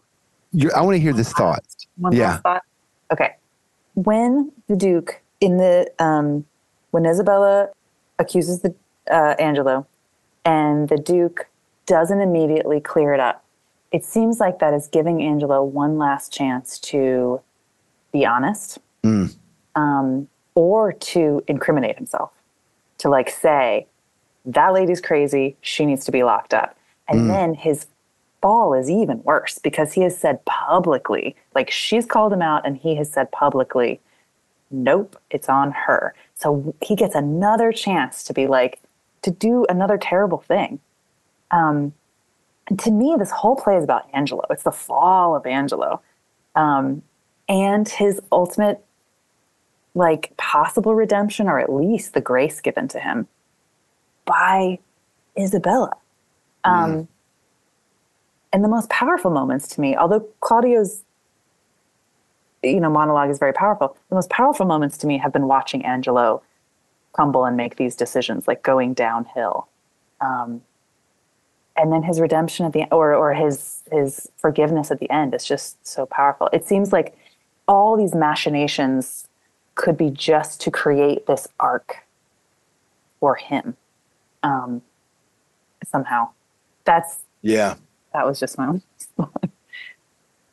[0.52, 0.76] your.
[0.76, 1.64] I want to hear this thought.
[1.96, 2.30] One Yeah.
[2.32, 2.62] last thought.
[3.12, 3.36] Okay.
[3.94, 6.44] When the Duke in the um,
[6.90, 7.68] when Isabella
[8.18, 8.74] accuses the
[9.10, 9.86] uh, Angelo,
[10.44, 11.48] and the Duke
[11.86, 13.44] doesn't immediately clear it up,
[13.92, 17.40] it seems like that is giving Angelo one last chance to
[18.12, 19.34] be honest, Mm.
[19.76, 22.30] um, or to incriminate himself,
[22.98, 23.86] to like say
[24.44, 26.76] that lady's crazy, she needs to be locked up,
[27.08, 27.28] and Mm.
[27.28, 27.86] then his
[28.40, 32.76] fall is even worse because he has said publicly, like she's called him out and
[32.76, 34.00] he has said publicly,
[34.70, 36.14] nope, it's on her.
[36.34, 38.80] So he gets another chance to be like,
[39.22, 40.80] to do another terrible thing.
[41.50, 41.92] Um,
[42.68, 44.44] and to me, this whole play is about Angelo.
[44.50, 46.00] It's the fall of Angelo,
[46.54, 47.02] um,
[47.48, 48.82] and his ultimate,
[49.94, 53.26] like possible redemption, or at least the grace given to him
[54.24, 54.78] by
[55.36, 55.92] Isabella.
[56.62, 57.08] Um,
[58.52, 61.04] And the most powerful moments to me, although Claudio's
[62.62, 65.84] you know monologue is very powerful, the most powerful moments to me have been watching
[65.84, 66.42] Angelo
[67.12, 69.68] crumble and make these decisions, like going downhill.
[70.20, 70.62] Um,
[71.76, 75.44] and then his redemption at the or or his his forgiveness at the end is
[75.44, 76.48] just so powerful.
[76.52, 77.16] It seems like
[77.66, 79.28] all these machinations
[79.76, 82.04] could be just to create this arc
[83.18, 83.76] for him.
[84.42, 84.82] Um,
[85.86, 86.30] somehow,
[86.84, 87.76] that's Yeah.
[88.12, 88.82] That was just my own.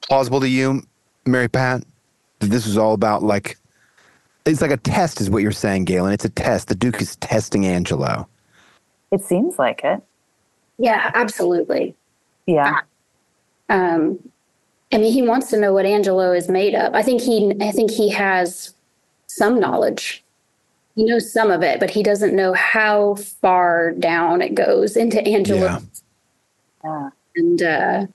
[0.01, 0.83] Plausible to you,
[1.25, 1.83] Mary Pat?
[2.39, 3.57] That this was all about like
[4.45, 6.13] it's like a test, is what you're saying, Gaelyn.
[6.13, 6.67] It's a test.
[6.67, 8.27] The Duke is testing Angelo.
[9.11, 10.01] It seems like it.
[10.77, 11.95] Yeah, absolutely.
[12.45, 12.81] Yeah.
[13.69, 14.19] Um,
[14.91, 16.93] I mean, he wants to know what Angelo is made of.
[16.93, 18.73] I think he, I think he has
[19.27, 20.23] some knowledge.
[20.95, 25.21] He knows some of it, but he doesn't know how far down it goes into
[25.27, 25.61] Angelo.
[25.61, 25.79] Yeah.
[26.83, 27.09] Yeah.
[27.37, 28.07] And uh,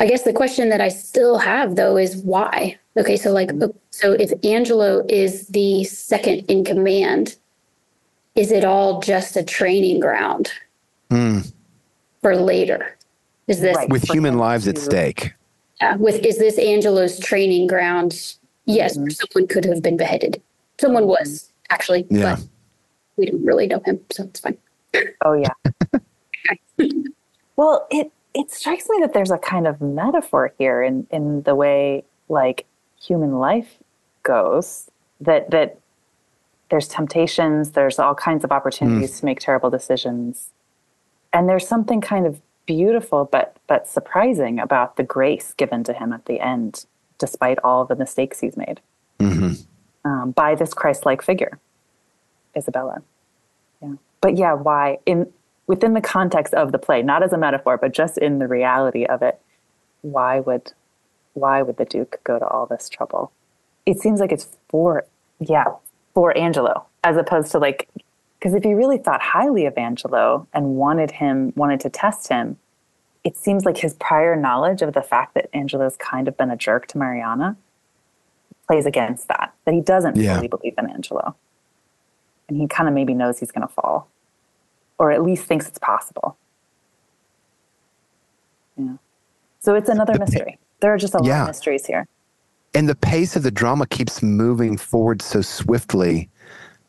[0.00, 2.78] I guess the question that I still have though is why?
[2.96, 3.50] Okay, so like,
[3.90, 7.36] so if Angelo is the second in command,
[8.34, 10.52] is it all just a training ground
[11.10, 11.40] Hmm.
[12.22, 12.96] for later?
[13.46, 13.88] Is this Right.
[13.88, 15.32] With human lives at stake.
[15.80, 18.34] uh, with is this Angelo's training ground?
[18.66, 19.10] Yes, Mm-hmm.
[19.10, 20.40] someone could have been beheaded.
[20.80, 22.36] Someone was actually, Yeah.
[22.36, 22.44] but
[23.16, 24.56] we don't really know him, so it's fine.
[25.24, 25.52] Oh yeah.
[27.56, 31.54] well, it it strikes me that there's a kind of metaphor here in in the
[31.54, 32.66] way like
[33.00, 33.78] human life
[34.22, 34.90] goes.
[35.20, 35.78] That that
[36.70, 40.50] there's temptations, there's all kinds of opportunities to make terrible decisions,
[41.32, 46.12] and there's something kind of beautiful but but surprising about the grace given to him
[46.12, 46.86] at the end,
[47.18, 48.80] despite all the mistakes he's made
[49.20, 49.52] hmm
[50.04, 51.58] um, by this Christ-like figure,
[52.54, 53.02] Isabella.
[53.82, 55.32] Yeah, but yeah, why in
[55.66, 59.04] within the context of the play, not as a metaphor, but just in the reality
[59.04, 59.40] of it,
[60.02, 60.72] why would
[61.34, 63.32] why would the Duke go to all this trouble?
[63.86, 65.04] It seems like it's for
[65.40, 65.64] yeah
[66.14, 67.88] for Angelo as opposed to like
[68.38, 72.58] because if he really thought highly of Angelo and wanted him wanted to test him,
[73.24, 76.56] it seems like his prior knowledge of the fact that Angelo's kind of been a
[76.56, 77.56] jerk to Mariana
[78.66, 80.34] plays against that, that he doesn't Yeah.
[80.36, 81.34] fully believe in Angelo.
[82.48, 84.08] And he kind of maybe knows he's going to fall,
[84.98, 86.36] or at least thinks it's possible.
[88.76, 88.94] Yeah.
[89.60, 90.58] So it's another The mystery.
[90.80, 92.06] There are just a lot of mysteries here.
[92.74, 96.28] And the pace of the drama keeps moving forward so swiftly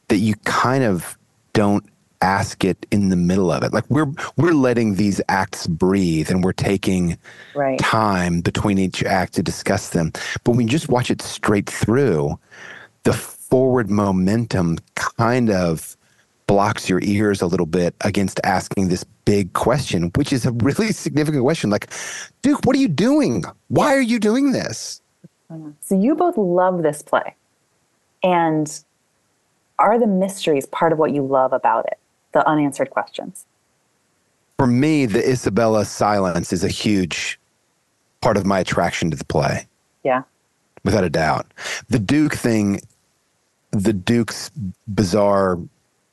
[0.09, 1.17] that you kind of
[1.53, 1.85] don't
[2.21, 3.73] ask it in the middle of it.
[3.73, 7.17] Like we're we're letting these acts breathe and we're taking
[7.53, 7.79] Right.
[7.79, 10.11] time between each act to discuss them.
[10.43, 12.39] But when you just watch it straight through,
[13.03, 15.94] the forward momentum kind of
[16.47, 20.91] blocks your ears a little bit against asking this big question, which is a really
[20.91, 21.69] significant question.
[21.69, 21.89] Like,
[22.41, 23.43] Duke, what are you doing?
[23.67, 25.01] Why are you doing this?
[25.81, 27.35] So you both love this play.
[28.23, 28.81] And
[29.77, 31.99] are the mysteries part of what you love about it?
[32.33, 33.45] The unanswered questions.
[34.57, 37.39] For me, the Isabella silence is a huge
[38.21, 39.67] part of my attraction to the play.
[40.03, 40.21] Yeah.
[40.83, 41.47] without a doubt.
[41.89, 42.79] The Duke thing,
[43.71, 44.51] the Duke's
[44.87, 45.59] bizarre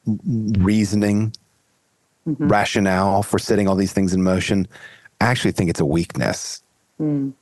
[0.04, 1.32] reasoning,
[2.26, 2.48] mm-hmm.
[2.48, 4.66] rationale for setting all these things in motion,
[5.20, 6.62] I actually think it's a weakness.
[7.00, 7.32] Mm.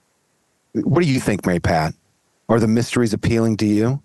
[0.74, 1.94] What do you think, Mary Pat?
[2.48, 4.02] Are the mysteries appealing to you?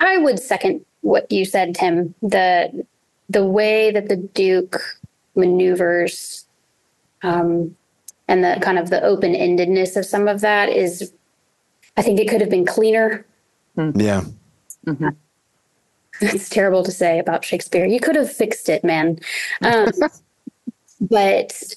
[0.00, 2.14] I would second what you said, Tim.
[2.22, 2.86] The
[3.28, 4.80] the way that the Duke
[5.34, 6.46] maneuvers
[7.22, 7.76] um,
[8.28, 11.12] and the kind of the open endedness of some of that is,
[11.96, 13.26] I think it could have been cleaner.
[13.76, 14.22] Yeah.
[14.86, 15.08] Mm-hmm.
[16.20, 17.84] It's terrible to say about Shakespeare.
[17.86, 19.18] You could have fixed it, man.
[19.62, 19.90] Um,
[21.00, 21.74] but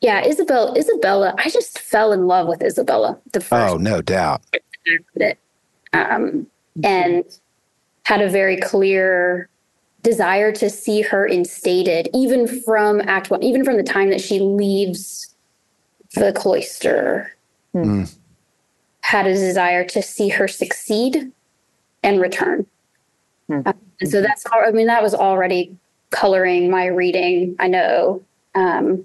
[0.00, 4.42] yeah, Isabel, Isabella, I just fell in love with Isabella the first Oh, no doubt.
[5.92, 6.46] um,
[6.84, 7.24] and
[8.04, 9.48] had a very clear
[10.02, 14.38] desire to see her instated even from act one even from the time that she
[14.40, 15.34] leaves
[16.14, 17.32] the cloister
[17.74, 18.10] Mm.
[19.02, 21.30] had a desire to see her succeed
[22.02, 22.64] and return
[23.50, 25.74] Uh, and so that's all i mean that was already
[26.10, 28.22] coloring my reading i know
[28.54, 29.04] um,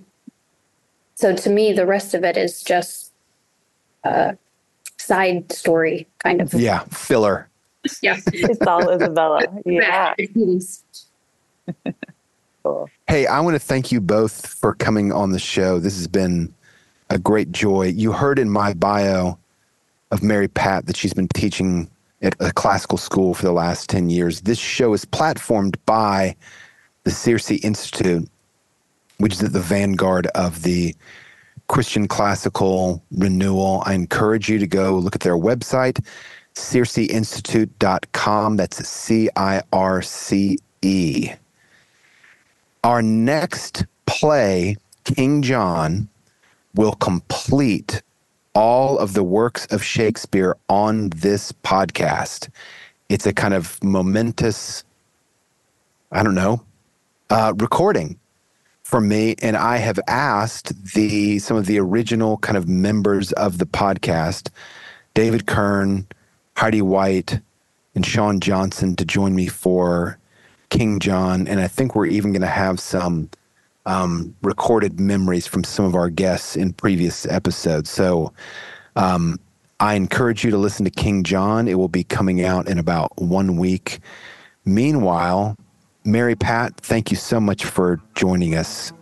[1.15, 3.11] so to me the rest of it is just
[4.03, 4.35] a
[4.97, 6.79] side story kind of Yeah.
[6.91, 7.49] Filler.
[8.01, 9.41] yeah It's all Isabella.
[9.65, 10.13] Yeah.
[12.63, 12.89] Cool.
[13.07, 15.79] Hey, I want to thank you both for coming on the show.
[15.79, 16.53] This has been
[17.09, 17.87] a great joy.
[17.87, 19.37] You heard in my bio
[20.11, 21.89] of Mary Pat that she's been teaching
[22.23, 24.39] at a classical school for the last 10 years.
[24.41, 26.35] This show is platformed by
[27.03, 28.27] the Circe Institute,
[29.17, 30.95] which is at the vanguard of the
[31.67, 33.83] Christian classical renewal.
[33.85, 36.05] I encourage you to go look at their website,
[36.55, 38.57] circeinstitute.com.
[38.57, 41.29] That's C I R C E.
[42.83, 46.09] Our next play, King John,
[46.75, 48.01] will complete
[48.53, 52.49] all of the works of Shakespeare on this podcast.
[53.09, 54.83] It's a kind of momentous,
[56.11, 56.63] I don't know,
[57.29, 58.19] uh, recording
[58.83, 59.35] for me.
[59.41, 64.49] And I have asked the some of the original kind of members of the podcast,
[65.13, 66.07] David Kern,
[66.55, 67.39] Heidi White,
[67.95, 70.19] and Sean Johnson, to join me for
[70.69, 71.47] King John.
[71.47, 73.29] And I think we're even going to have some
[73.85, 77.89] um, recorded memories from some of our guests in previous episodes.
[77.89, 78.33] So
[78.95, 79.39] um,
[79.79, 81.67] I encourage you to listen to King John.
[81.67, 83.99] It will be coming out in about one week.
[84.65, 85.57] Meanwhile,
[86.05, 88.93] Mary Pat, thank you so much for joining us.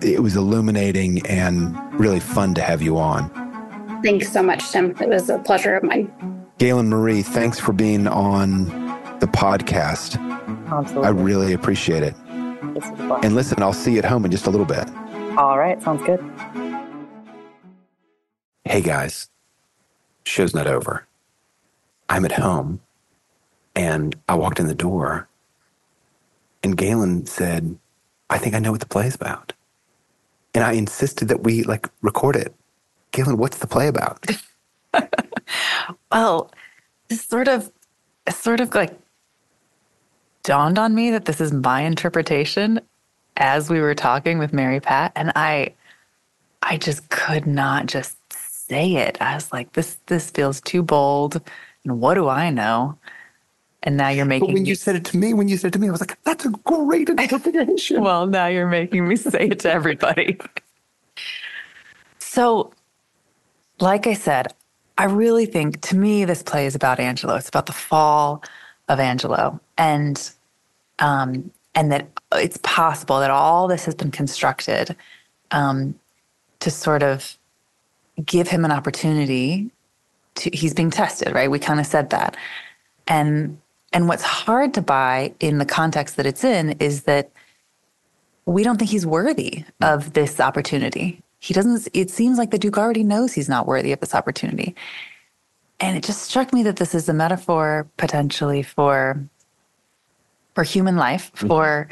[0.00, 3.30] It was illuminating and really fun to have you on.
[4.02, 4.96] Thanks so much, Tim.
[5.00, 6.12] It was a pleasure of mine.
[6.58, 8.66] Gaelyn Marie, thanks for being on
[9.18, 10.20] the podcast.
[10.68, 11.06] Absolutely.
[11.06, 12.14] I really appreciate it.
[12.62, 13.20] This is a.
[13.22, 14.88] And listen, I'll see you at home in just a little bit.
[15.36, 15.82] All right.
[15.82, 16.20] Sounds good.
[18.64, 19.28] Hey guys,
[20.24, 21.06] show's not over.
[22.08, 22.80] I'm at home
[23.76, 25.28] and I walked in the door
[26.62, 27.78] and Gaelyn said,
[28.30, 29.54] I think I know what the play's about.
[30.54, 32.54] And I insisted that we like record it.
[33.12, 34.26] Gaelyn, what's the play about?
[36.12, 36.50] Well,
[37.08, 37.72] this sort of,
[38.26, 38.98] it sort of like
[40.44, 42.80] dawned on me that this is my interpretation
[43.36, 45.74] as we were talking with Mary Pat, and I,
[46.62, 49.20] I just could not just say it.
[49.20, 51.40] I was like, this, this feels too bold,
[51.84, 52.98] and what do I know?
[53.84, 54.48] And now you're making.
[54.48, 55.90] But when me you said it to me, when you said it to me, I
[55.90, 58.00] was like, that's a great interpretation.
[58.00, 60.38] well, now you're making me say it to everybody.
[62.18, 62.72] so,
[63.80, 64.54] like I said,
[64.98, 67.34] I really think to me this play is about Angelo.
[67.34, 68.44] It's about the fall
[68.88, 70.30] of Angelo, and
[70.98, 74.94] um, and that it's possible that all this has been constructed
[75.50, 75.98] um,
[76.60, 77.36] to sort of
[78.24, 79.70] give him an opportunity
[80.36, 80.50] to.
[80.52, 81.50] He's being tested, right?
[81.50, 82.36] We kind of said that,
[83.06, 83.58] and
[83.92, 87.30] and what's hard to buy in the context that it's in is that
[88.46, 91.22] we don't think he's worthy of this opportunity.
[91.38, 94.74] He doesn't, it seems like the Duke already knows he's not worthy of this opportunity.
[95.82, 99.28] And it just struck me that this is a metaphor potentially for
[100.54, 101.48] for human life, mm-hmm.
[101.48, 101.88] for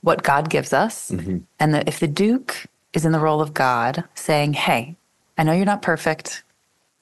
[0.00, 1.10] what God gives us.
[1.10, 1.38] Mm-hmm.
[1.60, 4.96] And that if the Duke is in the role of God saying, Hey,
[5.36, 6.42] I know you're not perfect,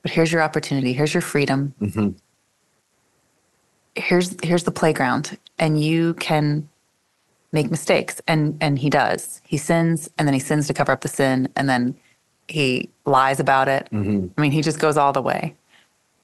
[0.02, 1.74] but here's your opportunity, here's your freedom.
[1.80, 2.10] Mm-hmm.
[3.94, 6.68] Here's here's the playground and you can
[7.50, 8.20] make mistakes.
[8.28, 9.40] And and he does.
[9.46, 11.96] He sins and then he sins to cover up the sin and then
[12.46, 13.88] he lies about it.
[14.36, 15.56] I mean he just goes all the way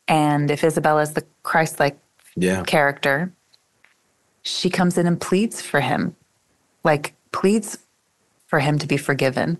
[0.09, 1.98] and if isabella is the christ-like
[2.36, 2.62] Yeah.
[2.64, 3.32] character
[4.42, 6.16] she comes in and pleads for him
[6.84, 7.78] like pleads
[8.46, 9.59] for him to be forgiven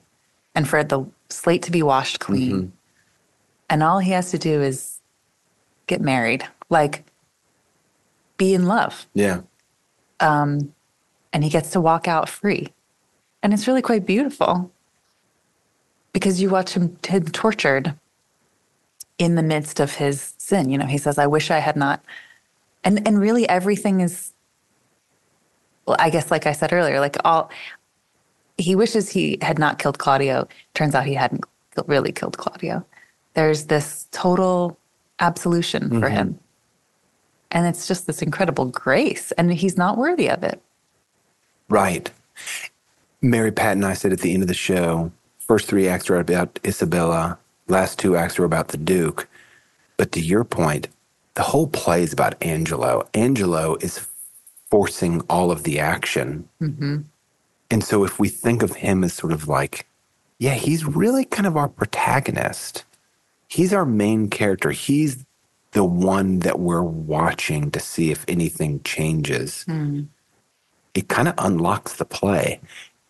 [0.55, 2.73] and for the slate to be washed clean
[3.71, 5.01] and all he has to do is
[5.87, 7.05] get married like
[8.37, 9.43] be in love Yeah.
[10.21, 10.75] um,
[11.33, 12.69] and he gets to walk out free.
[13.43, 14.71] And it's really quite beautiful
[16.13, 17.95] because you watch him, him tortured
[19.19, 20.71] in the midst of his sin.
[20.71, 22.05] You know, he says, I wish I had not.
[22.85, 24.33] And, and really, everything is,
[25.87, 27.51] well, I guess, like I said earlier, like all,
[28.59, 30.49] he wishes he had not killed Claudio.
[30.75, 31.45] Turns out he hadn't
[31.87, 32.85] really killed Claudio.
[33.35, 34.77] There's this total
[35.21, 36.13] absolution for Mhm.
[36.13, 36.39] him.
[37.51, 40.61] And it's just this incredible grace, and he's not worthy of it.
[41.69, 42.11] Right.
[43.21, 46.17] Mary Pat and I said at the end of the show, first three acts are
[46.17, 47.39] about Isabella,
[47.69, 49.29] last two acts are about the Duke.
[49.97, 50.89] But to your point,
[51.35, 53.09] the whole play is about Angelo.
[53.15, 54.09] Angelo is
[54.71, 56.49] forcing all of the action.
[56.63, 57.03] Mm-hmm.
[57.71, 59.87] And so if we think of him as sort of like,
[60.39, 62.85] yeah, he's really kind of our protagonist.
[63.49, 64.73] He's our main character.
[64.73, 65.25] He's
[65.73, 69.65] the one that we're watching to see if anything changes
[70.95, 72.61] it kind of unlocks the play.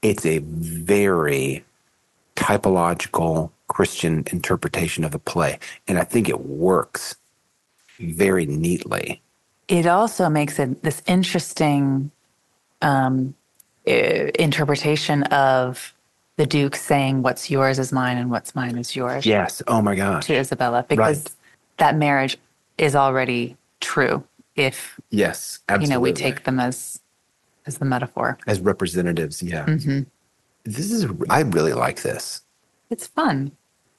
[0.02, 1.64] It's a very
[2.36, 5.58] typological Christian interpretation of the play.
[5.88, 7.16] And I think it works
[7.98, 9.22] very neatly.
[9.68, 12.10] It also makes it this interesting
[12.82, 13.34] um,
[13.86, 15.94] interpretation of
[16.36, 19.62] the Duke saying, What's yours is mine and what's mine is yours Yes.
[19.66, 20.26] Oh my gosh.
[20.26, 21.32] to Isabella, because Right.
[21.78, 22.36] that marriage
[22.78, 24.24] is already true
[24.56, 25.60] if, Yes.
[25.80, 27.00] you know, we take them as
[27.64, 28.36] as the metaphor.
[28.46, 29.42] as representatives.
[29.42, 29.64] Yeah.
[29.64, 30.00] hmm
[30.64, 31.06] This is.
[31.30, 32.42] I really like this,
[32.90, 33.52] It's fun.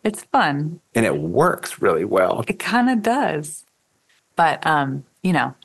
[0.03, 0.79] It's fun.
[0.95, 2.43] and it works really well.
[2.47, 3.63] It kind of does.
[4.35, 5.55] But um, you know,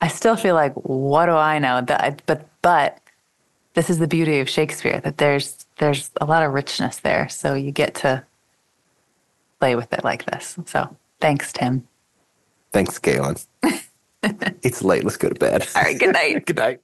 [0.00, 1.80] I still feel like what do I know?
[1.80, 2.98] That I, but but
[3.74, 7.28] this is the beauty of Shakespeare that there's there's a lot of richness there.
[7.28, 8.24] So you get to
[9.58, 10.58] play with it like this.
[10.66, 11.86] So thanks, Tim.
[12.72, 13.46] Thanks, Gaelyn.
[14.62, 15.04] it's late.
[15.04, 15.66] Let's go to bed.
[15.74, 16.46] All right, good night.
[16.46, 16.80] good night.